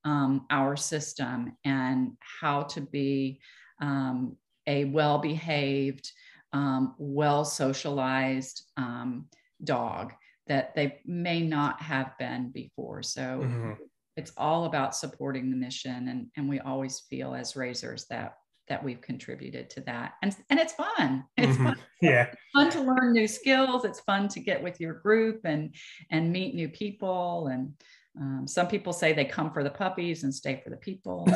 [0.06, 3.40] um, our system and how to be
[3.82, 6.10] um, a well behaved,
[6.52, 9.26] um, well socialized um,
[9.64, 10.12] dog
[10.46, 13.02] that they may not have been before.
[13.02, 13.72] So mm-hmm.
[14.16, 16.08] it's all about supporting the mission.
[16.08, 18.36] And, and we always feel as raisers that
[18.68, 21.66] that we've contributed to that and and it's fun it's mm-hmm.
[21.66, 25.42] fun yeah it's fun to learn new skills it's fun to get with your group
[25.44, 25.72] and
[26.10, 27.72] and meet new people and
[28.18, 31.26] Um, some people say they come for the puppies and stay for the people.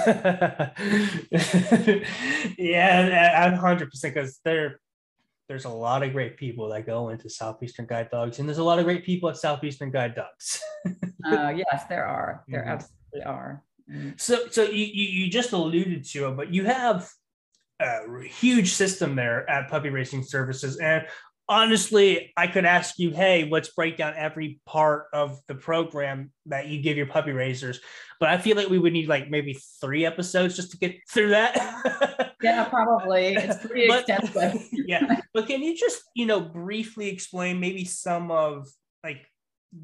[2.58, 4.80] yeah, I'm hundred percent because there,
[5.48, 8.64] there's a lot of great people that go into Southeastern Guide Dogs, and there's a
[8.64, 10.62] lot of great people at Southeastern Guide Dogs.
[11.26, 12.44] uh, yes, there are.
[12.48, 12.68] There Mhm.
[12.68, 13.62] absolutely are.
[13.90, 14.18] Mm.
[14.20, 17.10] So, so you, you you just alluded to it, but you have
[17.80, 21.04] a huge system there at Puppy Raising Services, and
[21.50, 26.68] honestly, I could ask you, hey, let's break down every part of the program that
[26.68, 27.80] you give your puppy raisers,
[28.20, 31.30] but I feel like we would need like maybe three episodes just to get through
[31.30, 32.26] that.
[32.42, 33.34] Yeah, probably.
[33.34, 34.66] It's pretty But- extensive.
[34.72, 38.66] yeah, but can you just you know briefly explain maybe some of
[39.04, 39.26] like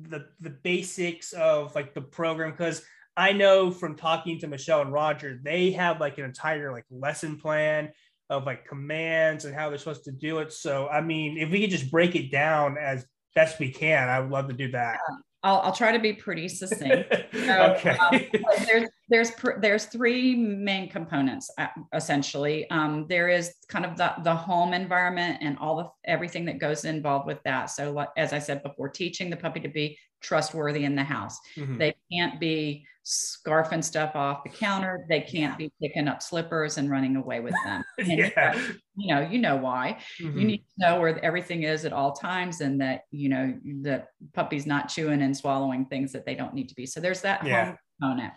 [0.08, 2.82] the the basics of like the program because
[3.14, 7.36] I know from talking to Michelle and Roger, they have like an entire like lesson
[7.36, 7.90] plan
[8.28, 10.52] of like commands and how they're supposed to do it.
[10.52, 14.20] So I mean, if we could just break it down as best we can, I
[14.20, 14.98] would love to do that.
[15.42, 17.12] I'll, I'll try to be pretty succinct.
[17.34, 17.96] okay.
[17.98, 18.20] um,
[18.66, 22.68] there's there's there's three main components uh, essentially.
[22.70, 26.84] Um, there is kind of the the home environment and all the everything that goes
[26.84, 27.66] involved with that.
[27.66, 31.38] So as I said before, teaching the puppy to be trustworthy in the house.
[31.56, 31.78] Mhm.
[31.78, 35.06] They can't be scarfing stuff off the counter.
[35.08, 37.84] They can't be picking up slippers and running away with them.
[37.98, 38.60] And, yeah.
[38.96, 40.40] You know, you know why Mhm.
[40.40, 44.04] you need to know where everything is at all times and that you know the
[44.32, 47.46] puppy's not chewing and swallowing things that they don't need to be so there's that
[47.46, 47.66] Yeah.
[47.66, 48.32] home component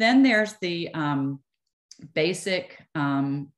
[0.00, 1.40] then there's the um,
[2.14, 3.52] basic um,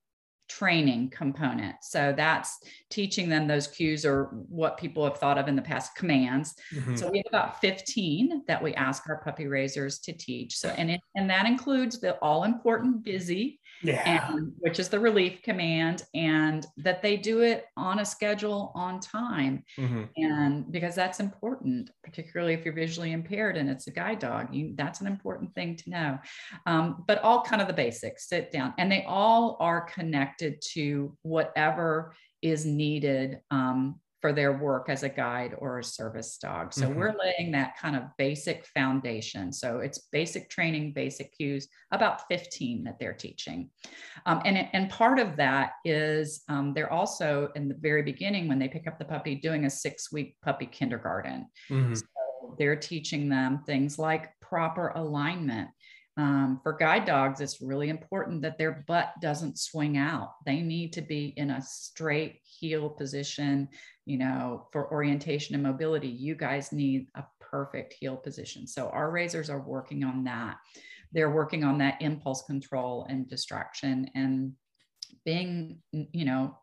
[0.49, 1.77] training component.
[1.83, 2.59] So that's
[2.91, 6.55] teaching them those cues or what people have thought of in the past commands.
[6.75, 6.99] Mhm.
[6.99, 10.59] so we have about 15 that we ask our puppy raisers to teach.
[10.59, 14.29] So and it, and that includes the all important busy yeah.
[14.31, 19.01] and which is the relief command and that they do it on a schedule on
[19.01, 20.09] time Mhm.
[20.17, 24.75] and because that's important particularly if you're visually impaired and it's a guide dog you
[24.77, 26.19] that's an important thing to know
[26.67, 31.17] um, but all kind of the basics sit down and they all are connected to
[31.23, 36.89] whatever is needed um, for their work as a guide or a service dog so
[36.89, 36.95] Mhm.
[36.95, 42.85] we're laying that kind of basic foundation so it's basic training basic cues about 15
[42.85, 43.69] that they're teaching
[44.25, 48.59] um, and, and part of that is um, they're also in the very beginning when
[48.59, 51.49] they pick up the puppy doing a six week puppy kindergarten.
[51.69, 51.97] Mhm.
[51.97, 55.71] So they're teaching them things like proper alignment.
[56.19, 60.35] Um, for guide dogs, it's really important that their butt doesn't swing out.
[60.45, 63.69] They need to be in a straight heel position.
[64.05, 68.67] You know, for orientation and mobility, you guys need a perfect heel position.
[68.67, 70.57] So our raisers are working on that.
[71.13, 74.53] They're working on that impulse control and distraction and
[75.25, 76.59] being, you know,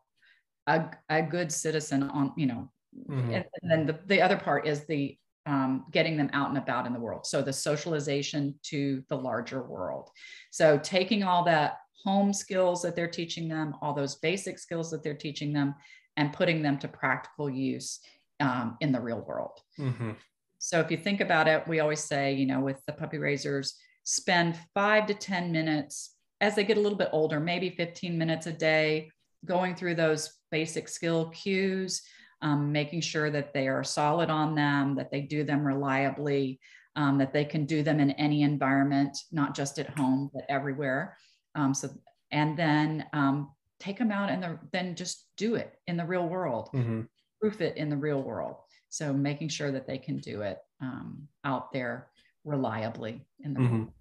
[0.66, 2.70] a, a good citizen on, you know,
[3.08, 3.34] Mhm.
[3.34, 6.86] and, and then the, the other part is the um, getting them out and about
[6.86, 7.24] in the world.
[7.26, 10.10] So the socialization to the larger world.
[10.50, 15.02] So taking all that home skills that they're teaching them, all those basic skills that
[15.02, 15.74] they're teaching them,
[16.16, 18.00] and putting them to practical use
[18.40, 19.58] um, in the real world.
[19.78, 20.16] Mhm.
[20.58, 23.76] So if you think about it, we always say, you know, with the puppy raisers,
[24.04, 28.46] spend five to 10 minutes as they get a little bit older, maybe 15 minutes
[28.46, 29.10] a day,
[29.44, 32.02] going through those basic skill cues,
[32.42, 36.60] um, making sure that they are solid on them, that they do them reliably,
[36.96, 41.16] um, that they can do them in any environment, not just at home, but everywhere.
[41.54, 41.90] Um, so,
[42.32, 46.28] and then um, take them out and the, then just do it in the real
[46.28, 47.08] world Mhm.
[47.40, 48.56] proof it in the real world.
[48.90, 52.10] So making sure that they can do it um, out there
[52.44, 53.92] reliably in the Mhm.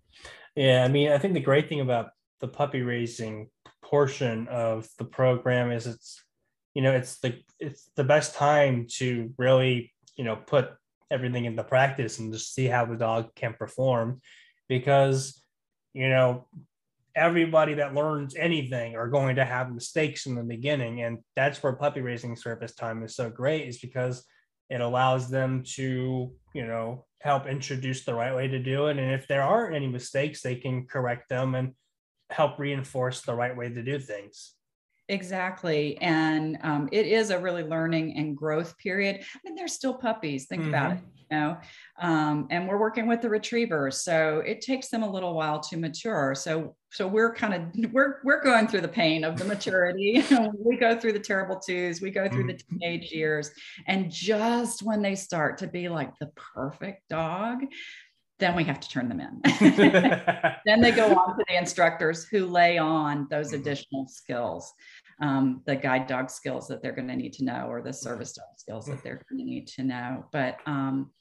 [0.56, 3.50] Yeah, I mean, I think the great thing about the puppy raising
[3.82, 6.24] portion of the program is it's,
[6.74, 10.72] you know, it's the it's the best time to really, you know, put
[11.12, 14.22] everything into practice and just see how the dog can perform,
[14.68, 15.44] because,
[15.94, 16.48] you know,
[17.15, 21.74] everybody that learns anything are going to have mistakes in the beginning, and that's where
[21.74, 24.26] puppy raising service time is so great, is because
[24.69, 28.98] it allows them to, you know, help introduce the right way to do it.
[28.98, 31.74] And if there are any mistakes, they can correct them and
[32.30, 34.54] help reinforce the right way to do things.
[35.10, 35.98] Exactly.
[36.02, 39.22] And um, it is a really learning and growth period.
[39.22, 40.45] I mean, they're still puppies.
[40.45, 41.58] Think about it, you know.
[42.00, 45.78] Um, and we're working with the retrievers, so it takes them a little while to
[45.78, 46.36] mature.
[46.36, 50.24] So, so we're kind of we're we're going through the pain of the maturity.
[50.63, 52.02] we go through the terrible twos.
[52.02, 53.50] We go through the teenage years,
[53.88, 57.63] and just when they start to be like the perfect dog,
[58.39, 59.41] then we have to turn them in.
[60.65, 64.74] then they go on to the instructors who lay on those additional skills
[65.21, 68.34] um, the guide dog skills that they're going to need to know or the service
[68.34, 70.25] dog skills that they're going to need to know.
[70.32, 71.12] But um,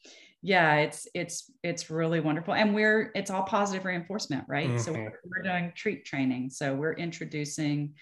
[0.42, 2.54] yeah it's it's it's really wonderful.
[2.54, 4.68] And we're it's all positive reinforcement right?
[4.68, 4.78] Mm-hmm.
[4.78, 6.50] so we're, we're, doing treat training.
[6.50, 7.94] So we're introducing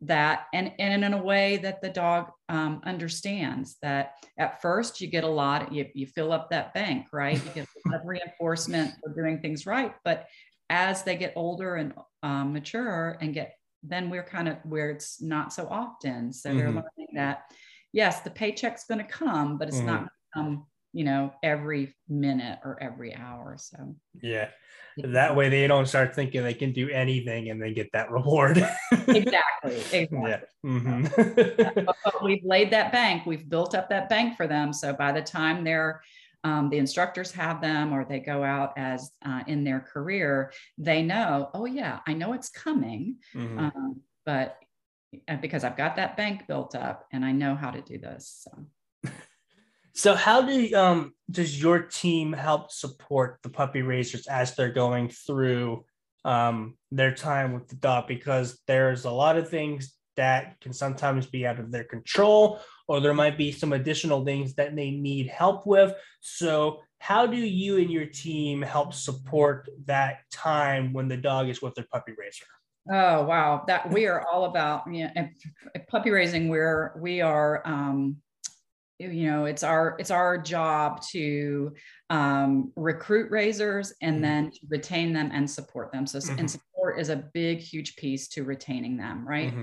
[0.00, 0.46] that.
[0.54, 5.24] And and in a way that the dog um, understands that at first you get
[5.24, 7.34] a lot you, you fill up that bank right?
[7.34, 9.94] You get a lot of reinforcement for doing things right.
[10.02, 10.26] But
[10.70, 15.20] as they get older and um, mature and get then we're kind of where it's
[15.20, 16.58] not so often so mm-hmm.
[16.58, 17.44] they're learning that
[17.92, 19.86] yes the paycheck's going to come but it's mm-hmm.
[19.86, 24.48] not going to come you know every minute or every hour so yeah
[24.98, 28.58] that way they don't start thinking they can do anything and then get that reward
[29.08, 30.40] exactly exactly yeah.
[30.64, 31.84] mm-hmm.
[31.84, 35.22] but we've laid that bank we've built up that bank for them so by the
[35.22, 36.02] time they're
[36.44, 41.02] um, the instructors have them or they go out as uh, in their career they
[41.02, 43.58] know oh yeah i know it's coming mm-hmm.
[43.58, 44.58] um, but
[45.28, 48.46] uh, because i've got that bank built up and i know how to do this
[48.46, 49.10] so
[49.94, 55.08] so, how do um, does your team help support the puppy raisers as they're going
[55.08, 55.84] through
[56.24, 58.08] um, their time with the dog?
[58.08, 62.60] Because there's a lot of things that can sometimes be out of their control,
[62.92, 65.94] or there might be some additional things that they need help with.
[66.20, 71.62] So, how do you and your team help support that time when the dog is
[71.62, 72.44] with their puppy raiser?
[72.92, 75.28] Oh wow, that we are all about you know,
[75.88, 76.50] puppy raising.
[76.50, 78.18] We're we are um,
[78.98, 81.72] you know it's our it's our job to
[82.10, 84.22] um, recruit raisers and mm-hmm.
[84.22, 86.38] then retain them and support them so mm-hmm.
[86.38, 89.62] and support is a big huge piece to retaining them right mm-hmm.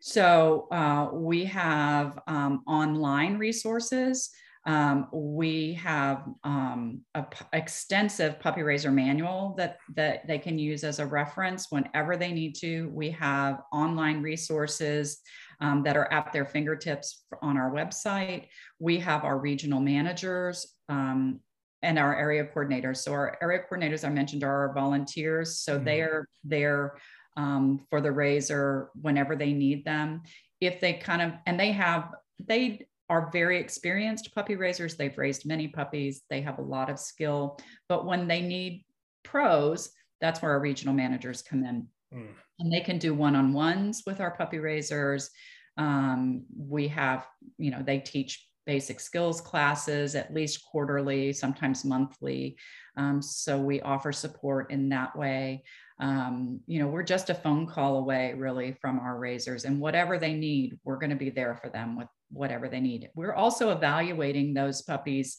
[0.00, 4.30] So uh, we have um, online resources
[4.66, 10.84] um, we have um, a p- extensive puppy raiser manual that that they can use
[10.84, 15.20] as a reference whenever they need to we have online resources
[15.60, 18.46] um, that are at their fingertips on our website.
[18.78, 21.40] We have our regional managers um,
[21.82, 22.98] and our area coordinators.
[22.98, 25.60] So our area coordinators I mentioned are our volunteers.
[25.60, 25.84] So mm-hmm.
[25.84, 26.98] they are there
[27.36, 30.22] um, for the raiser whenever they need them.
[30.60, 32.10] If they kind of and they have
[32.40, 34.96] they are very experienced puppy raisers.
[34.96, 36.22] They've raised many puppies.
[36.28, 37.58] They have a lot of skill.
[37.88, 38.84] But when they need
[39.24, 41.86] pros, that's where our regional managers come in.
[42.12, 42.34] Mm.
[42.58, 45.30] And they can do one on ones with our puppy raisers.
[45.78, 52.58] Um, we have, you know, they teach basic skills classes at least quarterly, sometimes monthly.
[52.96, 55.62] Um, so we offer support in that way.
[56.00, 60.18] Um, you know, we're just a phone call away really from our raisers, and whatever
[60.18, 63.10] they need, we're going to be there for them with whatever they need.
[63.14, 65.36] We're also evaluating those puppies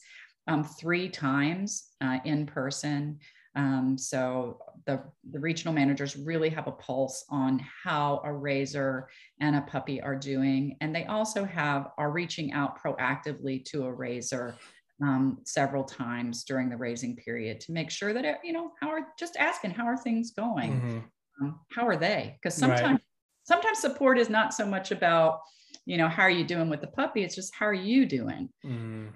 [0.48, 3.18] um, three times uh, in person.
[3.56, 9.08] Um, so the, the regional managers really have a pulse on how a raiser
[9.40, 10.76] and a puppy are doing.
[10.80, 14.54] And they also have are reaching out proactively to a raiser
[15.02, 19.06] um, several times during the raising period to make sure that, you know, how are
[19.18, 20.72] just asking, how are things going?
[20.72, 20.98] Mm-hmm.
[21.40, 22.36] Um, how are they?
[22.36, 23.00] Because sometimes, right.
[23.44, 25.40] sometimes support is not so much about,
[25.86, 27.22] you know, how are you doing with the puppy?
[27.22, 28.50] It's just, how are you doing?
[28.64, 29.06] Mm-hmm.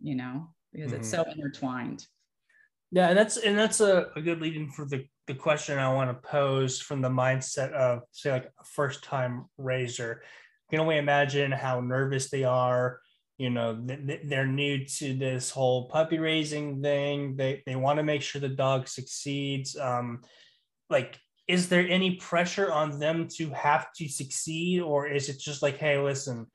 [0.00, 1.00] You know, because mm-hmm.
[1.00, 2.06] it's so intertwined.
[2.92, 5.94] Yeah, and that's and that's a, a good lead in for the, the question I
[5.94, 10.22] want to pose from the mindset of say like a first time raiser.
[10.70, 13.00] You can only imagine how nervous they are.
[13.38, 17.36] You know, they're new to this whole puppy raising thing.
[17.36, 19.76] They they want to make sure the dog succeeds.
[19.76, 20.20] Um,
[20.90, 21.18] like,
[21.48, 25.78] is there any pressure on them to have to succeed, or is it just like,
[25.78, 26.46] hey, listen,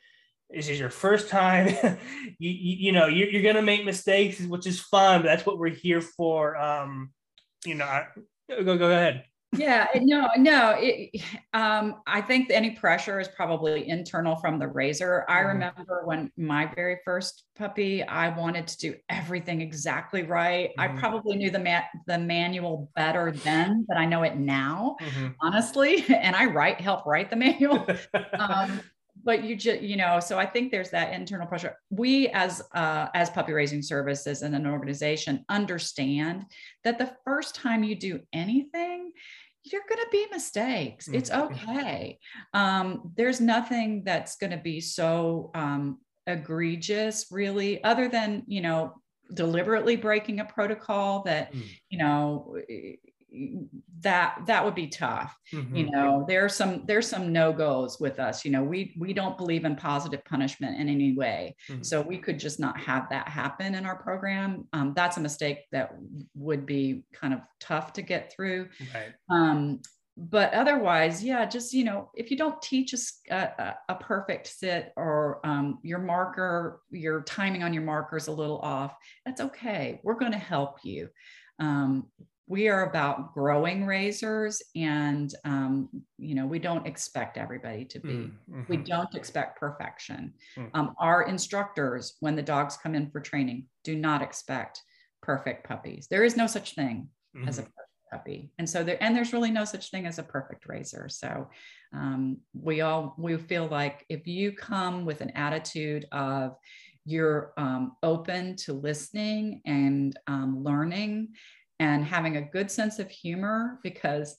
[0.50, 1.68] this is your first time
[2.40, 5.58] you, you, you know you're, you're gonna make mistakes which is fun but that's what
[5.58, 7.10] we're here for um
[7.66, 8.04] you know
[8.50, 11.22] go go, go ahead yeah no no it,
[11.54, 15.48] um, i think any pressure is probably internal from the raiser i mm-hmm.
[15.48, 20.98] remember when my very first puppy i wanted to do everything exactly right mm-hmm.
[20.98, 25.28] i probably knew the ma- the manual better then than i know it now mm-hmm.
[25.42, 27.88] honestly and i write help write the manual
[28.40, 28.82] um,
[29.28, 33.08] but you just you know so i think there's that internal pressure we as uh,
[33.13, 36.46] as puppy raising services and an organization understand
[36.86, 39.12] that the first time you do anything
[39.66, 41.54] you're going to be mistakes it's mm-hmm.
[41.54, 42.18] okay
[42.54, 48.94] um, there's nothing that's going to be so um, egregious really other than you know
[49.34, 51.63] deliberately breaking a protocol that mm.
[51.90, 52.56] you know
[53.99, 55.75] that that would be tough mm-hmm.
[55.75, 59.65] you know there's some there's some no-goes with us you know we we don't believe
[59.65, 61.84] in positive punishment in any way mm-hmm.
[61.84, 65.59] so we could just not have that happen in our program um, that's a mistake
[65.71, 65.93] that
[66.36, 69.13] would be kind of tough to get through right.
[69.30, 69.80] um,
[70.19, 72.95] but otherwise, yeah, just you know, if you don't teach
[73.30, 78.28] a, a, a perfect sit or um, your marker, your timing on your marker is
[78.28, 78.95] a little off,
[79.28, 80.01] that's okay.
[80.03, 81.09] We're going to help you.
[81.59, 82.07] Um,
[82.48, 88.14] we are about growing raisers, and um, you know, we don't expect everybody to be.
[88.14, 88.62] Mm-hmm.
[88.70, 90.34] We don't expect perfection.
[90.58, 90.88] Mm-hmm.
[91.00, 94.82] our instructors, when the dogs come in for training, do not expect
[95.22, 96.08] perfect puppies.
[96.10, 97.50] There is no such thing mm-hmm.
[97.50, 97.76] as a perfect
[98.12, 98.52] puppy.
[98.58, 101.10] And so there, and there's really no such thing as a perfect raiser.
[101.10, 101.50] So
[101.93, 106.56] um, we all, we feel like if you come with an attitude of
[107.04, 111.30] you're um, open to listening and um, learning
[111.80, 114.38] and having a good sense of humor, because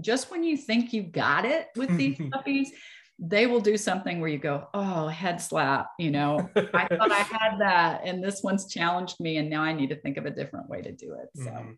[0.00, 2.72] just when you think you've got it with these puppies,
[3.18, 7.22] they will do something where you go, oh, head slap, you know, I thought I
[7.22, 10.30] had that and this one's challenged me and now I need to think of a
[10.30, 11.28] different way to do it.
[11.34, 11.50] So.
[11.50, 11.72] Mm-hmm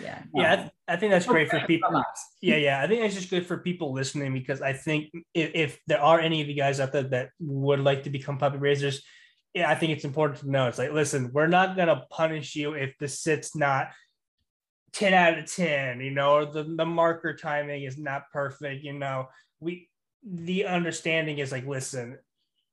[0.00, 2.02] yeah yeah I, th- I, think that's great for people
[2.40, 5.80] yeah yeah i think it's just good for people listening because i think if, if,
[5.86, 9.02] there are any of you guys out there that would like to become puppy raisers
[9.54, 12.54] yeah i think it's important to know it's like listen we're not going to punish
[12.54, 13.88] you if the sit's not
[14.92, 18.92] 10 out of 10 you know or the, the marker timing is not perfect you
[18.92, 19.28] know.
[19.60, 19.88] We
[20.26, 22.18] the understanding is like listen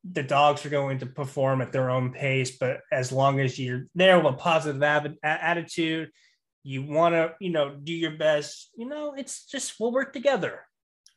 [0.10, 3.88] the dogs are going to perform at their own pace but as long as you're
[3.96, 6.10] there with a positive ab- attitude
[6.64, 10.62] you want to you know do your best you know it's just we'll work together.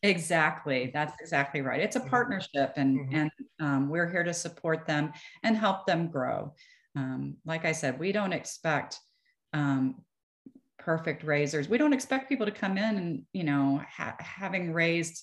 [0.03, 0.91] Exactly.
[0.95, 1.81] That's exactly right.
[1.81, 2.09] It's a mm-hmm.
[2.09, 3.15] partnership and mm-hmm.
[3.17, 3.31] and
[3.61, 6.55] um, we're here to support them and help them grow.
[6.97, 8.99] Um, like i said we don't expect
[9.53, 10.03] um,
[10.91, 15.23] perfect raisers we don't expect people to come in and you know ha- having raised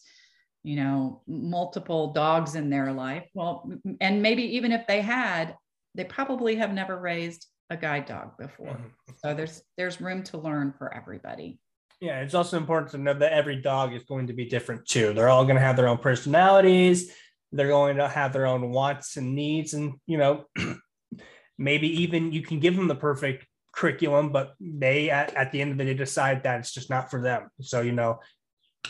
[0.64, 5.56] you know multiple dogs in their life well and maybe even if they had
[5.96, 8.68] they probably have never raised a guide dog before.
[8.68, 9.14] Mm-hmm.
[9.18, 11.60] So there's there's room to learn for everybody.
[12.00, 15.14] Yeah, it's also important to know that every dog is going to be different too.
[15.14, 17.12] They're all going to have their own personalities.
[17.52, 20.46] They're going to have their own wants and needs, and you know,
[21.58, 25.72] maybe even you can give them the perfect curriculum, but they at, at the end
[25.72, 27.50] of the day decide that it's just not for them.
[27.62, 28.20] So you know,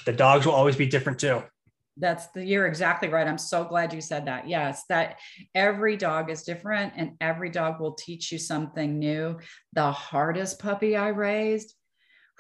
[0.06, 1.44] the dogs will always be different too.
[2.00, 3.28] That's the you're exactly right.
[3.28, 4.48] I'm so glad you said that.
[4.48, 5.18] Yes that
[5.56, 9.40] every dog is different and every dog will teach you something new.
[9.74, 11.74] The hardest puppy i raised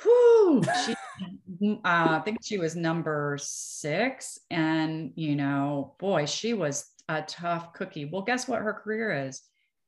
[0.05, 0.93] whoo she
[1.63, 7.73] uh, i think she was number six and you know boy she was a tough
[7.73, 8.05] cookie.
[8.05, 9.41] Well guess what her career is?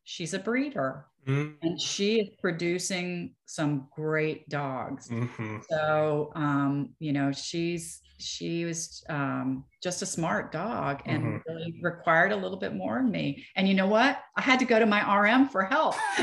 [0.04, 1.54] She's a breeder mm-hmm.
[1.62, 5.58] and she is producing some great dogs mm-hmm.
[5.70, 11.38] so um, you know she's she was um, just a smart dog and mm-hmm.
[11.48, 13.46] really required a little bit more of me.
[13.56, 14.20] And you know what?
[14.36, 15.96] I had to go to my RM for help.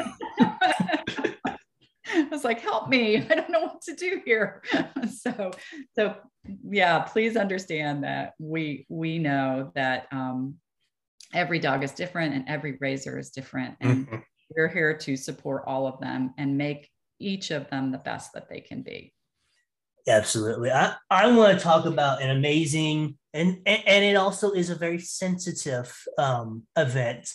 [2.09, 3.16] I was like, help me.
[3.16, 4.62] I don't know what to do here.
[5.22, 5.51] so,
[5.94, 6.16] so
[6.62, 10.57] yeah, please understand that we, we know that um,
[11.34, 13.76] every dog is different and every raiser is different.
[13.80, 14.16] And mm-hmm.
[14.55, 18.49] We're here to support all of them and make each of them the best that
[18.49, 19.12] they can be.
[20.09, 20.70] Absolutely.
[20.70, 24.99] I, I want to talk about an amazing and, and it also is a very
[24.99, 27.28] sensitive um, event.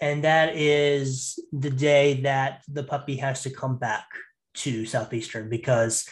[0.00, 4.06] And that is the day that the puppy has to come back
[4.54, 6.08] to Southeastern because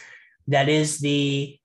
[0.47, 1.57] that is the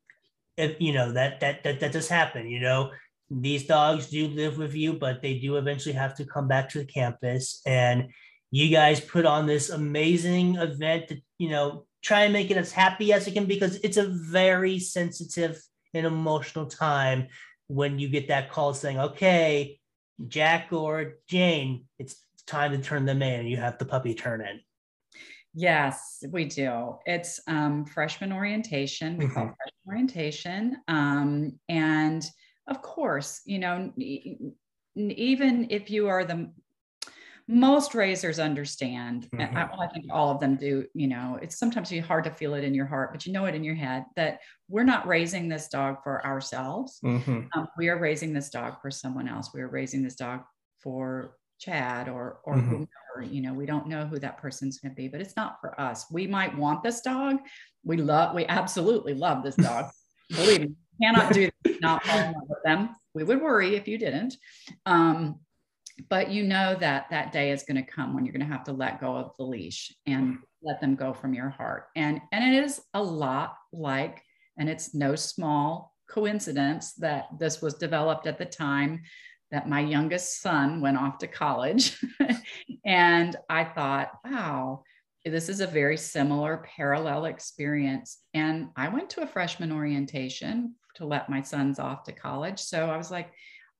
[0.56, 2.92] if you know that that that that does happen, you know.
[3.30, 6.78] These dogs do live with you, but they do eventually have to come back to
[6.78, 7.60] the campus.
[7.66, 8.10] And
[8.54, 12.70] you guys put on this amazing event to, you know, try and make it as
[12.70, 15.60] happy as it can because it's a very sensitive
[15.92, 17.26] and emotional time
[17.66, 19.80] when you get that call saying, okay,
[20.28, 22.14] Jack or Jane, it's
[22.46, 23.48] time to turn them in.
[23.48, 24.60] You have the puppy turn in.
[25.52, 26.98] Yes, we do.
[27.06, 29.16] It's um, freshman orientation.
[29.16, 29.54] We call mm-hmm.
[29.56, 30.76] freshman orientation.
[30.86, 32.24] Um, and
[32.68, 33.92] of course, you know,
[34.96, 36.52] even if you are the
[37.46, 39.28] most raisers understand.
[39.34, 39.56] Mm-hmm.
[39.56, 42.64] I, I, think all of them do you know it's sometimes hard to feel it
[42.64, 45.68] in your heart but you know it in your head that we're not raising this
[45.68, 47.00] dog for ourselves.
[47.04, 47.42] Mm-hmm.
[47.54, 49.50] um, we are raising this dog for someone else.
[49.52, 50.40] We are raising this dog
[50.80, 52.70] for chad or or mm-hmm.
[52.70, 55.58] whomever you know we don't know who that person's going to be but it's not
[55.60, 56.06] for us.
[56.10, 57.38] We might want this dog.
[57.84, 59.90] We love we absolutely love this dog.
[60.30, 62.90] Believe me cannot do this, not fall in love with them.
[63.14, 64.36] We would worry if you didn't.
[64.86, 65.40] Um,
[66.08, 68.64] but you know that that day is going to come when you're going to have
[68.64, 72.54] to let go of the leash and let them go from your heart and and
[72.54, 74.22] it is a lot like
[74.58, 79.02] and it's no small coincidence that this was developed at the time
[79.50, 81.96] that my youngest son went off to college
[82.84, 84.82] and i thought wow
[85.24, 88.18] this is a very similar parallel experience.
[88.34, 92.60] And I went to a freshman orientation to let my sons off to college.
[92.60, 93.32] So I was like,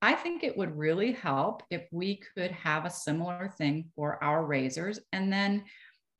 [0.05, 4.45] I think it would really help if we could have a similar thing for our
[4.45, 4.99] raisers.
[5.11, 5.63] And then,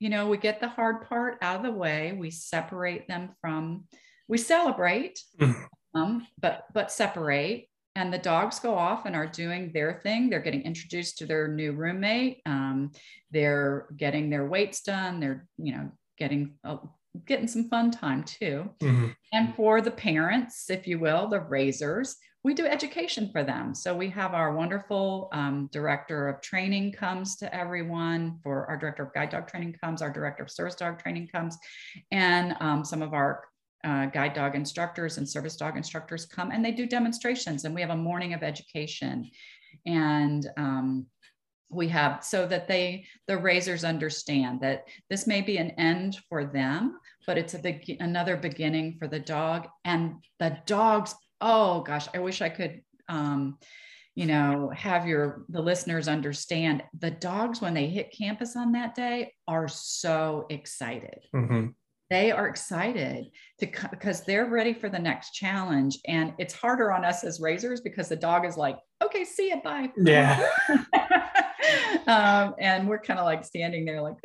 [0.00, 3.84] you know, we get the hard part out of the way, we separate them from,
[4.26, 5.62] we celebrate, mm-hmm.
[5.94, 7.68] um, but but separate.
[7.94, 10.30] And the dogs go off and are doing their thing.
[10.30, 12.42] They're getting introduced to their new roommate.
[12.44, 12.90] Um,
[13.30, 15.20] they're getting their weights done.
[15.20, 16.78] They're, you know, getting uh,
[17.24, 18.68] getting some fun time too.
[18.80, 19.10] Mm-hmm.
[19.32, 22.16] And for the parents, if you will, the raisers,
[22.46, 23.74] we do education for them.
[23.74, 28.38] So we have our wonderful um, director of training comes to everyone.
[28.44, 31.58] For our director of guide dog training comes, our director of service dog training comes,
[32.12, 33.42] and um, some of our
[33.82, 37.64] uh, guide dog instructors and service dog instructors come and they do demonstrations.
[37.64, 39.28] And we have a morning of education,
[39.84, 41.06] and um,
[41.68, 46.44] we have so that they the raisers understand that this may be an end for
[46.44, 52.06] them but it's a big another beginning for the dog and the dogs oh gosh,
[52.14, 53.58] I wish I could um,
[54.16, 58.94] you know, have your the listeners understand the dogs when they hit campus on that
[58.94, 61.20] day are so excited.
[61.34, 61.66] Mm-hmm.
[62.08, 63.26] They are excited
[63.60, 67.82] to because they're ready for the next challenge, and it's harder on us as raisers
[67.82, 70.48] because the dog is like, "Okay, see you, bye." Yeah.
[72.06, 74.16] um, and we're kind of like standing there, like.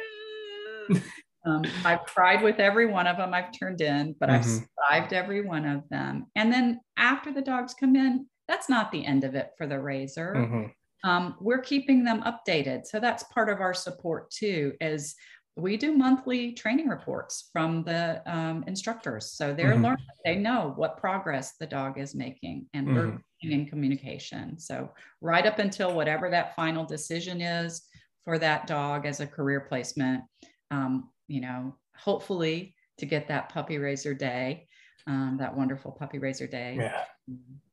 [0.90, 1.02] Ah.
[1.46, 4.38] Um, I've cried with every one of them I've turned in, but mm-hmm.
[4.38, 6.28] I've survived every one of them.
[6.36, 9.80] And then after the dogs come in, that's not the end of it for the
[9.80, 10.34] raiser.
[10.36, 11.10] Mm-hmm.
[11.10, 12.86] Um, we're keeping them updated.
[12.86, 15.16] So that's part of our support too, is
[15.56, 19.32] we do monthly training reports from the um, instructors.
[19.32, 19.84] So they're mm-hmm.
[19.84, 23.52] learning, they know what progress the dog is making and we're mm-hmm.
[23.52, 24.60] in communication.
[24.60, 27.82] So right up until whatever that final decision is
[28.24, 30.24] for that dog as a career placement,
[30.70, 34.68] um, you know, hopefully to get that puppy raiser day,
[35.08, 36.76] um, that wonderful puppy raiser day.
[36.78, 37.04] Yeah.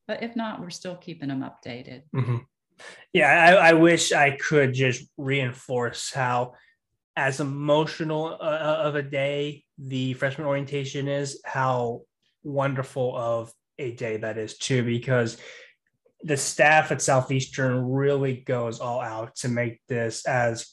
[0.07, 2.03] But if not, we're still keeping them updated.
[2.15, 2.37] Mm-hmm.
[3.13, 6.55] Yeah, I, I, wish I could just reinforce how,
[7.17, 12.03] as emotional uh, uh, of a day the freshman orientation is, how
[12.45, 15.37] wonderful of a day that is too, because
[16.23, 20.73] the staff at Southeastern really goes all out to make this as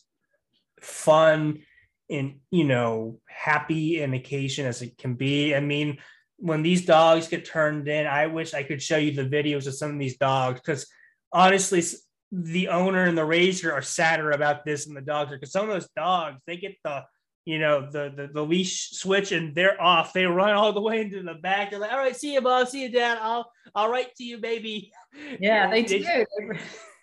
[0.79, 1.63] fun
[2.09, 5.55] and you know happy an occasion as it can be.
[5.55, 5.97] I mean,
[6.37, 9.75] when these dogs get turned in, I wish I could show you the videos of
[9.75, 10.87] some of these dogs because
[11.31, 11.83] honestly,
[12.31, 15.69] the owner and the raiser are sadder about this than the dogs are because some
[15.69, 17.03] of those dogs they get the
[17.45, 20.13] you know the, the the leash switch and they're off.
[20.13, 21.69] They run all the way into the back.
[21.69, 22.71] They're like, "All right, see you, boss.
[22.71, 23.19] See you, dad.
[23.21, 24.91] I'll I'll write to you, baby."
[25.39, 26.03] Yeah, they do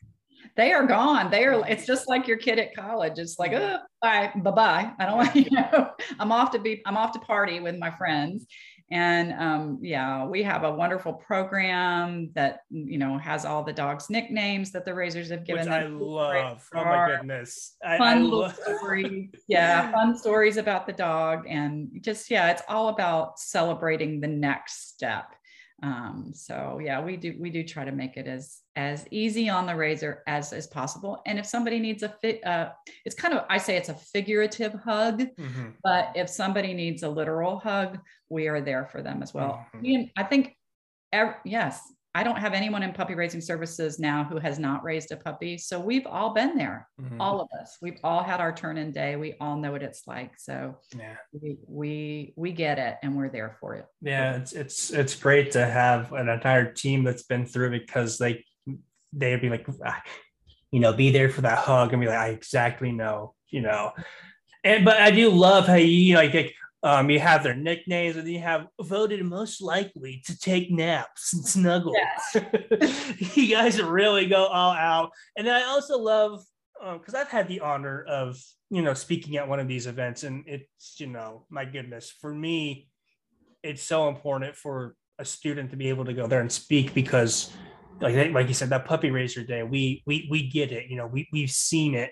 [0.57, 1.31] they are gone.
[1.31, 3.19] They are, it's just like your kid at college.
[3.19, 4.93] It's like, oh, bye, bye bye.
[4.99, 7.91] I don't want, you know, I'm off to be, I'm off to party with my
[7.91, 8.47] friends.
[8.91, 14.11] And um, yeah, we have a wonderful program that, you know, has all the dogs'
[14.11, 15.97] nicknames that the Raisers have given Which them.
[15.97, 16.69] I love.
[16.75, 17.77] Oh my goodness.
[17.83, 19.31] I, fun I love- stories.
[19.49, 21.47] Yeah, fun stories about the dog.
[21.49, 25.25] And just, yeah, it's all about celebrating the next step
[25.83, 29.67] um, so yeah, we do we do try to make it as as easy on
[29.67, 31.21] the raiser as as possible.
[31.27, 32.71] And if somebody needs a fit, uh,
[33.05, 35.71] it's kind of I say it's a figurative hug, mm-hmm.
[35.83, 39.67] but if somebody needs a literal hug, we are there for them as well.
[39.75, 40.05] Mm-hmm.
[40.17, 40.57] I think,
[41.13, 41.81] every, yes,
[42.15, 45.57] I don't have anyone in puppy raising services now who has not raised a puppy.
[45.57, 47.19] So we've all been there, mm-hmm.
[47.19, 47.79] all of us.
[47.81, 49.17] We've all had our turn in day.
[49.17, 50.39] We all know what it's like.
[50.39, 53.87] So yeah, we we, we get it, and we're there for it.
[54.03, 58.45] Yeah, it's it's it's great to have an entire team that's been through because they
[59.15, 60.03] they'd be like, ah,
[60.71, 63.93] you know, be there for that hug and be like, I exactly know, you know.
[64.65, 68.29] And but I do love how you, know, like um, you have their nicknames, and
[68.29, 71.95] you have voted most likely to take naps and snuggle.
[71.95, 73.37] Yes.
[73.37, 75.11] you guys really go all out.
[75.37, 76.45] And I also love
[76.95, 78.37] because um, I've had the honor of
[78.71, 82.35] you know speaking at one of these events, and it's you know my goodness for
[82.35, 82.89] me,
[83.63, 87.53] it's so important for a student to be able to go there and speak because
[88.01, 91.07] like like you said that puppy raiser day we we we get it you know
[91.07, 92.11] we we've seen it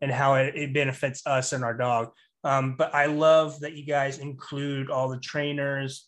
[0.00, 2.10] and how it, it benefits us and our dog
[2.44, 6.06] um, but I love that you guys include all the trainers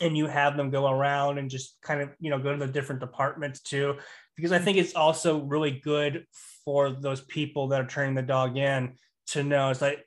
[0.00, 2.70] and you have them go around and just kind of, you know, go to the
[2.70, 3.96] different departments too,
[4.36, 6.26] because I think it's also really good
[6.64, 8.94] for those people that are training the dog in
[9.28, 10.04] to know it's like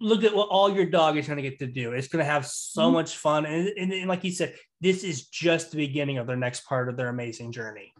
[0.00, 1.92] look at what all your dog is going to get to do.
[1.92, 2.94] It's going to have so mm-hmm.
[2.94, 3.44] much fun.
[3.46, 6.88] And, and, and, like you said this is just the beginning of their next part
[6.88, 7.92] of their amazing journey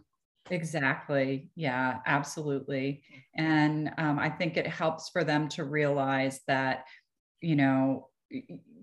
[0.49, 1.49] Exactly.
[1.55, 3.03] Yeah, absolutely.
[3.35, 6.85] And um, I think it helps for them to realize that
[7.41, 8.07] you know,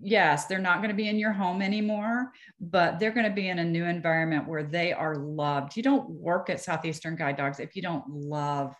[0.01, 3.49] yes, they're not going to be in your home anymore, but they're going to be
[3.49, 5.75] in a new environment where they are loved.
[5.75, 8.75] You don't work at Southeastern Guide Dogs if you don't love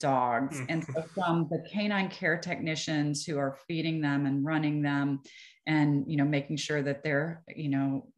[0.00, 0.56] dogs.
[0.56, 0.66] Mm-hmm.
[0.70, 5.20] And so from the canine care technicians who are feeding them and running them
[5.66, 8.08] and, you know, making sure that they're, you know,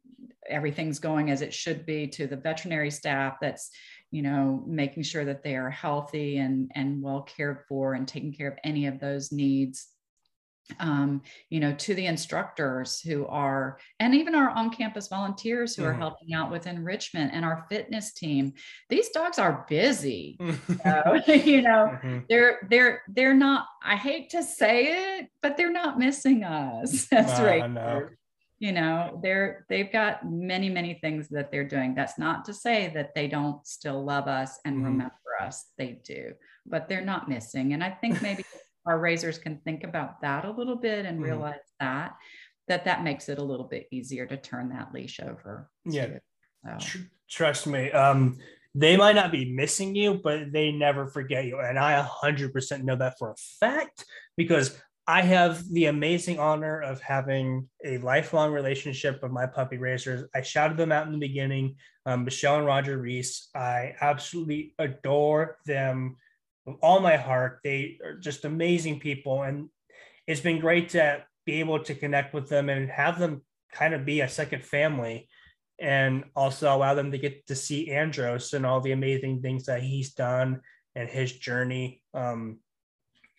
[0.49, 3.69] everything's going as it should be to the veterinary staff that's
[4.11, 8.33] you know making sure that they are healthy and and well cared for and taking
[8.33, 9.87] care of any of those needs
[10.79, 15.85] um, you know, to the instructors who are, and even our on-campus volunteers who mm.
[15.85, 16.01] are mm-hmm.
[16.01, 18.53] helping out with enrichment and our fitness team.
[18.89, 20.37] These dogs are busy.
[20.83, 22.19] so, you know, mm-hmm.
[22.29, 23.65] they're they're they're not.
[23.83, 27.07] I hate to say it, but they're not missing us.
[27.11, 28.11] That's right.
[28.59, 31.93] You know, they're they've got many many things that they're doing.
[31.93, 34.85] That's not to say that they don't still love us and mm.
[34.85, 35.65] remember us.
[35.77, 36.33] They do,
[36.65, 37.73] but they're not missing.
[37.73, 38.43] And I think maybe
[38.87, 42.15] our raisers can think about that a little bit and mm realize that
[42.67, 46.07] that that makes it a little bit easier to turn that leash over yeah
[46.63, 46.77] so.
[46.79, 46.97] Tr-
[47.29, 48.37] trust me um
[48.75, 52.95] they might not be missing you but they never forget you and i 100% know
[52.95, 54.05] that for a fact
[54.37, 54.79] because
[55.09, 60.27] I have the amazing honor of having a lifelong relationship with my puppy raisers.
[60.35, 63.47] I shouted them out in the beginning, um, Michelle and Roger Reese.
[63.55, 66.17] I absolutely adore them
[66.65, 67.61] with all my heart.
[67.63, 69.43] They are just amazing people.
[69.43, 69.69] And
[70.27, 74.05] it's been great to be able to connect with them and have them kind of
[74.05, 75.29] be a second family
[75.79, 79.83] and also allow them to get to see Andros and all the amazing things that
[79.83, 80.59] he's done
[80.95, 82.01] and his journey.
[82.13, 82.59] Um,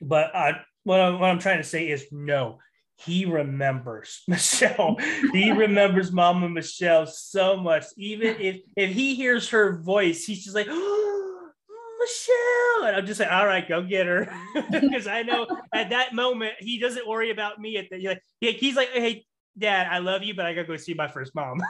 [0.00, 0.52] but uh,
[0.88, 2.58] what, I, what I'm trying to say is no,
[2.96, 4.96] he remembers Michelle.
[5.32, 7.84] he remembers Mama Michelle so much.
[7.98, 11.50] Even if if he hears her voice, he's just like, oh,
[12.00, 12.88] Michelle.
[12.88, 14.32] And I'm just like, all right, go get her.
[14.70, 17.76] Because I know at that moment, he doesn't worry about me.
[17.76, 19.26] At the, he's like, hey,
[19.58, 21.60] dad, I love you, but I got to go see my first mom.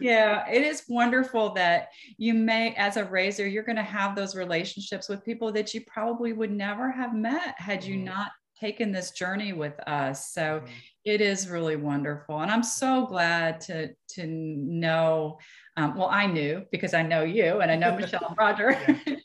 [0.00, 4.36] yeah, it is wonderful that you may, as a raiser, you're going to have those
[4.36, 8.04] relationships with people that you probably would never have met had you mm.
[8.04, 10.32] not taken this journey with us.
[10.32, 10.68] So mm.
[11.04, 15.38] it is really wonderful, and I'm so glad to to know
[15.78, 18.76] um, well, I knew because I know you and I know Michelle and Roger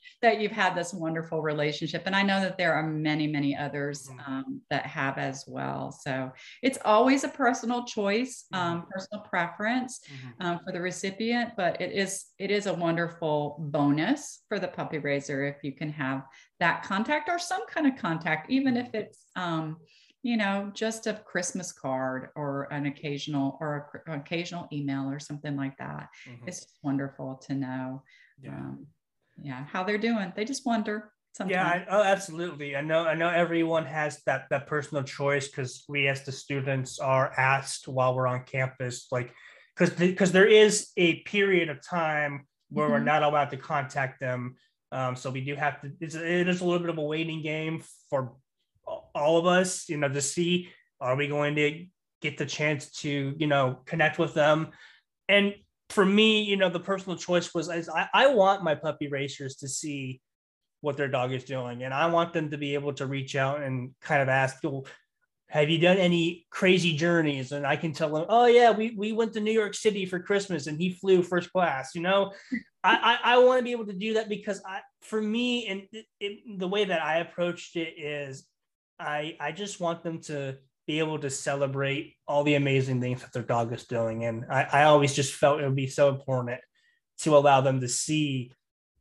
[0.22, 2.04] that you've had this wonderful relationship.
[2.06, 4.32] And I know that there are many, many others mm-hmm.
[4.32, 5.92] um, that have as well.
[5.92, 6.32] So
[6.62, 8.90] it's always a personal choice, um, mm-hmm.
[8.92, 10.46] personal preference mm-hmm.
[10.46, 15.00] um, for the recipient, but it is it is a wonderful bonus for the puppy
[15.00, 16.22] raiser if you can have
[16.60, 19.78] that contact or some kind of contact, even if it's um,
[20.24, 25.56] you know, just a Christmas card or an occasional or an occasional email or something
[25.58, 26.08] like that.
[26.28, 26.48] Mm-hmm.
[26.48, 28.04] It's wonderful to know.
[28.42, 28.52] Yeah.
[28.52, 28.88] Um,
[29.42, 30.32] yeah, how they're doing.
[30.36, 31.12] They just wonder.
[31.34, 31.56] Sometimes.
[31.56, 32.76] Yeah, I, oh, absolutely.
[32.76, 33.06] I know.
[33.06, 37.88] I know everyone has that that personal choice because we, as the students, are asked
[37.88, 39.34] while we're on campus, like,
[39.76, 42.94] because because there is a period of time where mm-hmm.
[42.94, 44.56] we're not allowed to contact them.
[44.92, 45.92] Um, so we do have to.
[46.00, 48.36] It's, it is a little bit of a waiting game for
[49.16, 51.86] all of us, you know, to see are we going to
[52.22, 54.70] get the chance to, you know, connect with them.
[55.28, 55.56] And
[55.90, 59.68] for me, you know, the personal choice was I, I want my puppy raisers to
[59.68, 60.22] see
[60.82, 61.84] what their dog is doing.
[61.84, 64.86] And I want them to be able to reach out and kind of ask, well,
[65.50, 67.52] have you done any crazy journeys?
[67.52, 70.20] And I can tell them, oh yeah, we, we went to New York City for
[70.20, 72.32] Christmas and he flew first class, you know,
[72.84, 75.84] I, I, I want to be able to do that because I, for me, and
[75.92, 78.46] it, it, the way that I approached it is
[79.00, 83.32] I I just want them to be able to celebrate all the amazing things that
[83.32, 84.26] their dog is doing.
[84.26, 86.60] And I, I always just felt it would be so important
[87.20, 88.52] to allow them to see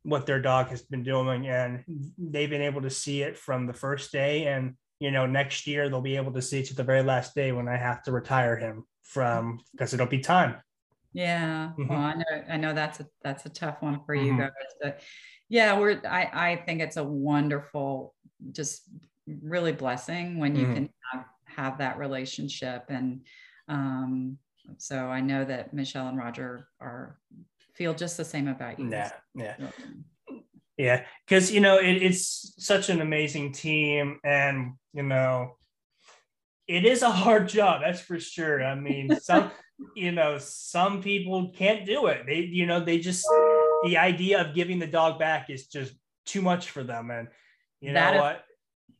[0.05, 1.49] what their dog has been doing.
[1.49, 1.84] And
[2.18, 4.47] they've been able to see it from the first day.
[4.47, 7.34] And, you know, next year they'll be able to see it to the very last
[7.34, 10.57] day when I have to retire him from because it'll be time.
[11.12, 11.72] Yeah.
[11.78, 11.88] Mm-hmm.
[11.88, 14.40] Well, I know I know that's a that's a tough one for you mm-hmm.
[14.40, 14.51] guys.
[14.80, 15.01] But
[15.49, 18.14] yeah, we're I, I think it's a wonderful
[18.53, 18.88] just
[19.43, 20.74] really blessing when you mm-hmm.
[20.74, 22.85] can have, have, that relationship.
[22.89, 23.22] And
[23.68, 24.39] um,
[24.78, 27.18] so i know that michelle and roger are
[27.74, 28.91] feel just the same about you.
[28.91, 29.57] Yeah yeah.
[30.76, 35.57] Yeah because you know it, it's such an amazing team and you know
[36.68, 38.64] it is a hard job that's for sure.
[38.64, 39.51] I mean some
[39.97, 42.24] you know some people can't do it.
[42.26, 43.26] They you know they just
[43.85, 47.11] the idea of giving the dog back is just too much for them.
[47.11, 47.28] And
[47.80, 48.45] you know that what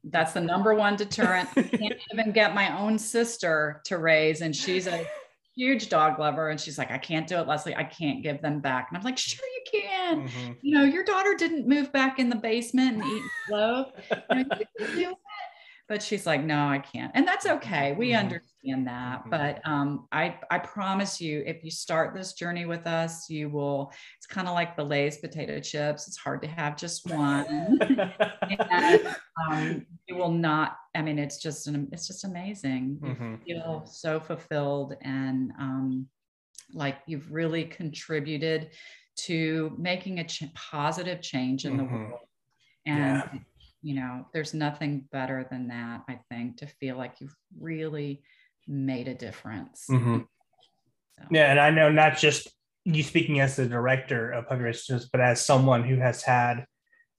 [0.05, 1.49] that's the number one deterrent.
[1.57, 5.05] I can't even get my own sister to raise, and she's a
[5.55, 6.49] huge dog lover.
[6.49, 7.77] And she's like, I can't do it, Leslie.
[7.77, 8.89] I can't give them back.
[8.89, 10.29] And I'm like, sure you can.
[10.29, 10.53] Mm-hmm.
[10.63, 13.89] You know, your daughter didn't move back in the basement and eat loaf.
[14.35, 14.45] You
[15.03, 15.19] know,
[15.89, 17.13] but she's like, no, I can't.
[17.15, 17.93] And that's okay.
[17.93, 18.21] We Mhm.
[18.21, 19.25] understand that.
[19.27, 19.31] Mhm.
[19.31, 23.93] But um, I, I promise you, if you start this journey with us, you will,
[24.17, 26.09] it's kind of like the Lay's potato chips.
[26.09, 27.79] It's hard to have just one.
[27.81, 29.17] and
[30.43, 33.01] not, I mean, it's just, an, it's just amazing.
[33.03, 33.45] You Mhm.
[33.47, 36.09] feel so fulfilled and um,
[36.75, 38.71] like you've really contributed
[39.29, 42.09] to making a ch- positive change in the Mhm.
[42.11, 42.21] world.
[42.87, 43.39] And Yeah.
[43.85, 48.23] you know, there's nothing better than that, I think, to feel like you've really
[48.69, 49.87] made a difference.
[49.91, 50.29] Mhm.
[51.19, 52.49] So, Yeah, and I know not just
[52.85, 56.65] you speaking as the director of puppy rescues, but as someone who has had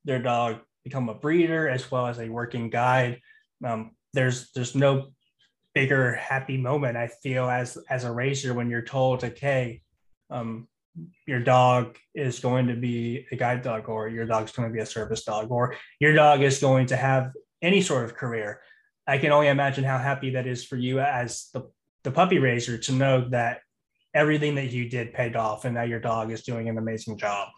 [0.06, 3.22] their dog become a breeder as well as a working guide.
[3.66, 5.08] Um, there's there's no
[5.74, 9.82] bigger happy moment I feel as as a raiser when you're told, okay,
[10.30, 10.68] um,
[11.26, 14.82] your dog is going to be a guide dog, or your dog's going to be
[14.82, 17.32] a service dog, or your dog is going to have
[17.62, 18.62] any sort of career.
[19.08, 21.64] I can only imagine how happy that is for you as the,
[22.04, 23.60] the puppy raiser to know that
[24.14, 27.50] everything that you did paid off and that your dog is doing an amazing job.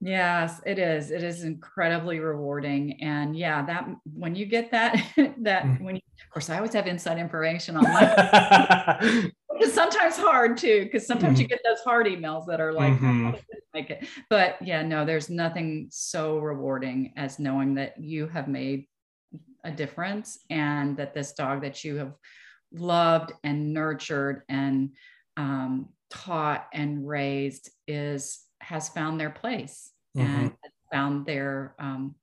[0.00, 1.10] Yes, it is.
[1.10, 3.02] It is incredibly rewarding.
[3.02, 4.94] And yeah, that when you get that,
[5.42, 5.80] that Mm.
[5.82, 8.04] when you, of course, I always have inside information on my
[9.60, 11.48] it's sometimes hard too because sometimes you Mm-hmm.
[11.48, 13.34] get those hard emails that are like Mhm.
[13.34, 13.38] "Oh,
[13.74, 18.86] make it but yeah no there's nothing so rewarding as knowing that you have made
[19.64, 22.14] a difference and that this dog that you have
[22.72, 24.90] loved and nurtured and
[25.36, 30.52] um, taught and raised is has found their place and
[30.92, 32.14] found their um,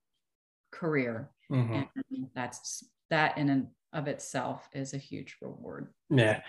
[0.71, 1.87] career Mhm.
[2.11, 6.41] and that's that in and of itself is a huge reward Yeah.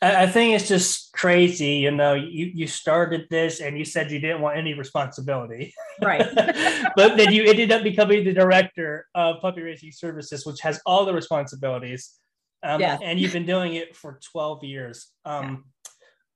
[0.00, 1.72] I, I think it's just crazy.
[1.78, 5.74] You know, you, you started this and you said you didn't want any responsibility.
[6.00, 6.24] right
[6.96, 11.04] but then you ended up becoming the director of puppy raising services, which has all
[11.04, 12.14] the responsibilities.
[12.62, 13.00] Um, Yes.
[13.02, 15.08] And you've been doing it for 12 years.
[15.24, 15.64] Um,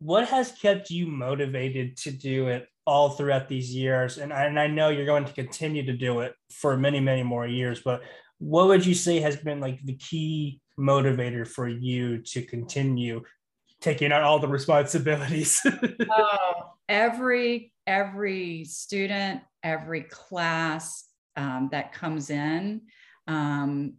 [0.01, 4.18] What has kept you motivated to do it all throughout these years?
[4.18, 7.22] And I, and I know you're going to continue to do it for many, many
[7.22, 8.03] more years, but
[8.39, 13.22] what would you say has been like the key motivator for you to continue
[13.80, 15.61] taking on all the responsibilities?
[16.11, 21.05] oh, every every student, every class
[21.37, 22.83] um, that comes in
[23.26, 23.95] um,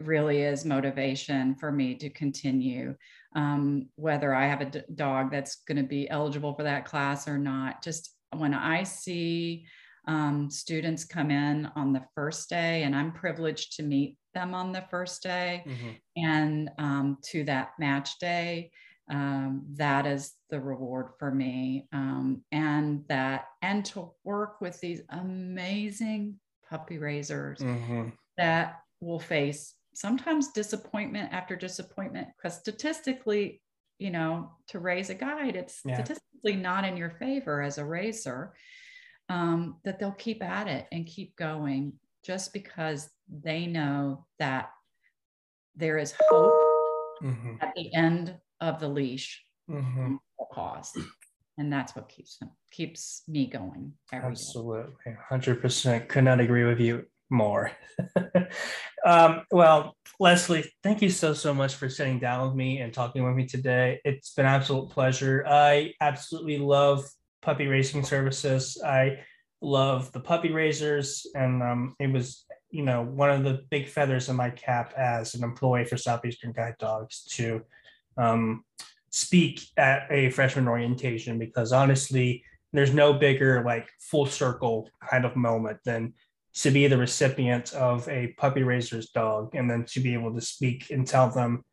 [0.00, 2.94] really is motivation for me to continue.
[3.34, 7.28] Um, whether I have a d- dog that's going to be eligible for that class
[7.28, 9.66] or not, just when I see
[10.06, 14.72] um, students come in on the first day, and I'm privileged to meet them on
[14.72, 16.00] the first day, Mhm.
[16.16, 18.70] and um, to that match day
[19.10, 25.00] um, that is the reward for me um, and that and to work with these
[25.08, 28.12] amazing puppy raisers Mhm.
[28.36, 33.60] that will face sometimes disappointment after disappointment because statistically
[33.98, 35.94] you know to raise a guide it's Yeah.
[35.94, 38.54] statistically not in your favor as a raiser
[39.28, 44.70] um, that they'll keep at it and keep going just because they know that
[45.74, 46.54] there is hope
[47.20, 47.60] Mhm.
[47.60, 50.18] at the end of the leash Mhm.
[50.40, 50.96] at cost.
[51.58, 54.30] And that's what keeps them keeps me going every day.
[54.30, 56.08] Absolutely, hundred percent.
[56.08, 57.72] Could not agree with you more.
[59.04, 63.24] um, well, Leslie, thank you so so much for sitting down with me and talking
[63.24, 64.00] with me today.
[64.04, 65.44] It's been an absolute pleasure.
[65.46, 67.04] I absolutely love
[67.42, 68.80] puppy raising services.
[68.84, 69.20] I
[69.60, 74.28] love the puppy raisers, and um, it was you know one of the big feathers
[74.28, 77.62] in my cap as an employee for Southeastern Guide Dogs to
[78.16, 78.64] um,
[79.10, 85.36] speak at a freshman orientation because honestly there's no bigger like full circle kind of
[85.36, 86.12] moment than
[86.58, 90.40] to be the recipient of a puppy raiser's dog and then to be able to
[90.40, 91.64] speak and tell them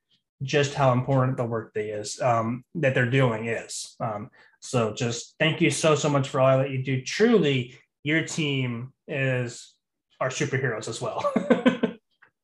[0.44, 4.30] just how important the work they is um, that they're doing is um,
[4.60, 8.94] so just thank you so so much for all that you do truly your team
[9.08, 9.74] is
[10.20, 11.24] our superheroes as well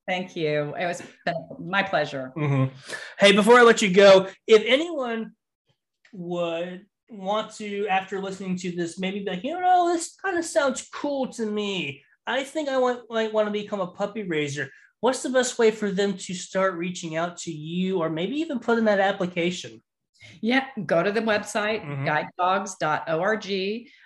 [0.07, 0.75] Thank you.
[0.75, 1.01] It was
[1.57, 2.33] my pleasure.
[2.35, 2.71] Mhm.
[3.17, 5.31] Hey, before I let you go, if anyone
[6.11, 10.43] would want to, after listening to this, maybe be like, you know, this kind of
[10.43, 12.03] sounds cool to me.
[12.27, 14.69] I think I want might want to become a puppy raiser.
[14.99, 18.59] What's the best way for them to start reaching out to you, or maybe even
[18.59, 19.81] put in that application?
[20.41, 22.05] Yeah, go to the website Mhm.
[22.05, 23.45] guidedogs.org.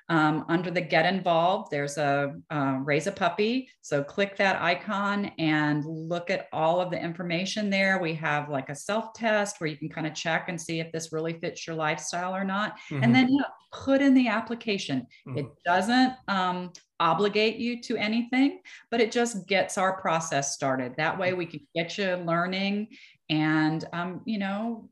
[0.08, 3.68] Um, under the get involved, there's a uh, raise a puppy.
[3.82, 8.00] So click that icon and look at all of the information there.
[8.00, 10.92] We have like a self test where you can kind of check and see if
[10.92, 12.76] this really fits your lifestyle or not.
[12.92, 13.04] Mm-hmm.
[13.04, 15.08] And then yeah, put in the application.
[15.28, 15.40] Mm-hmm.
[15.40, 20.94] It doesn't um, obligate you to anything, but it just gets our process started.
[20.98, 22.90] That way we can get you learning
[23.30, 24.90] and um, you know,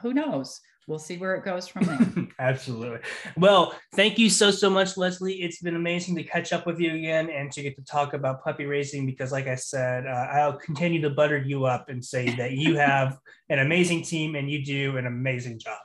[0.00, 0.60] who knows?
[0.86, 2.26] We'll see where it goes from there.
[2.38, 3.00] Absolutely.
[3.36, 5.42] Well, thank you so, so much, Leslie.
[5.42, 8.42] It's been amazing to catch up with you again and to get to talk about
[8.42, 12.34] puppy raising because, like I said, uh, I'll continue to butter you up and say
[12.36, 13.18] that you have
[13.48, 15.78] an amazing team and you do an amazing job.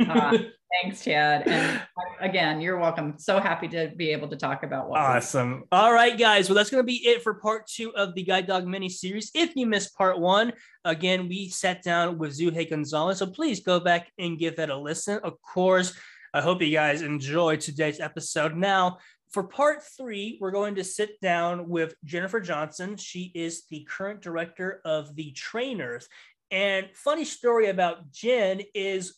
[0.08, 0.38] uh,
[0.80, 1.46] Thanks, Chad.
[1.46, 1.82] And
[2.20, 3.14] again, you're welcome.
[3.18, 5.00] So happy to be able to talk about what.
[5.00, 5.64] Awesome.
[5.70, 6.48] All right, guys.
[6.48, 9.30] Well, that's going to be it for part two of the Guide Dog mini series.
[9.34, 10.54] If you missed part one,
[10.84, 13.18] again, we sat down with Zuhei Gonzalez.
[13.18, 15.20] So please go back and give that a listen.
[15.22, 15.92] Of course,
[16.32, 18.56] I hope you guys enjoyed today's episode.
[18.56, 18.98] Now,
[19.30, 22.96] for part three, we're going to sit down with Jennifer Johnson.
[22.96, 26.08] She is the current director of the trainers.
[26.50, 29.14] And funny story about Jen is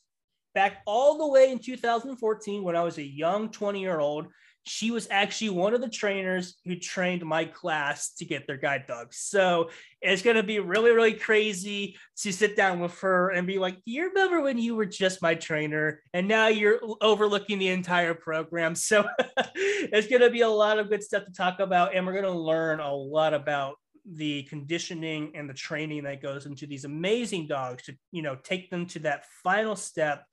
[0.55, 4.29] back all the way in 2014 when I was a young 20 year old.
[4.67, 8.87] She was actually one of the trainers who trained my class to get their guide
[8.87, 9.19] dogs.
[9.19, 9.69] So
[10.01, 13.77] it's going to be really, really crazy to sit down with her and be like,
[13.85, 18.75] you remember when you were just my trainer and now you're overlooking the entire program?
[18.75, 19.05] So
[19.55, 21.95] it's going to be a lot of good stuff to talk about.
[21.95, 23.77] And we're going to learn a lot about
[24.11, 28.71] the conditioning and the training that goes into these amazing dogs to you know take
[28.71, 30.25] them to that final step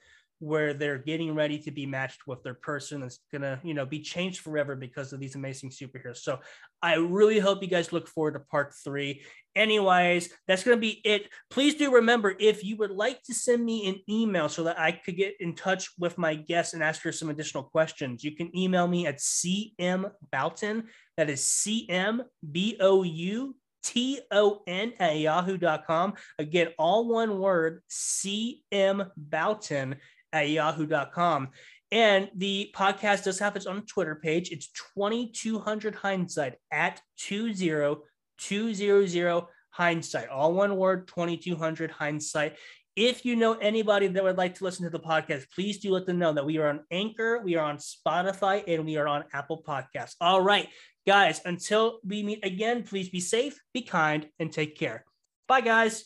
[0.42, 4.00] where they're getting ready to be matched with their person that's gonna you know be
[4.00, 6.18] changed forever because of these amazing superheroes.
[6.18, 6.40] So
[6.84, 9.24] i really hope you guys look forward to part three.
[9.56, 11.30] Anyways that's gonna be it.
[11.50, 14.92] Please do remember if you would like to send me an email so that i
[14.92, 18.56] could get in touch with my guests and ask her some additional questions you can
[18.58, 20.84] email me at cm bouton
[21.18, 22.22] that is cm
[22.52, 26.14] b-o-u T-O-N at yahoo.com.
[26.38, 29.96] Again, all one word, C-M Bouton
[30.34, 31.50] at yahoo.com.
[31.92, 34.52] And the podcast does have its own Twitter page.
[34.52, 40.30] It's 2200 hindsight at 20200 hindsight.
[40.30, 42.56] All one word, 2200 hindsight.
[42.96, 46.06] If you know anybody that would like to listen to the podcast, please do let
[46.06, 49.24] them know that we are on Anchor, we are on Spotify, and we are on
[49.34, 50.16] Apple Podcasts.
[50.20, 50.68] All right,
[51.08, 55.06] guys, until we meet again, please be safe, be kind, and take care.
[55.48, 56.06] Bye, guys.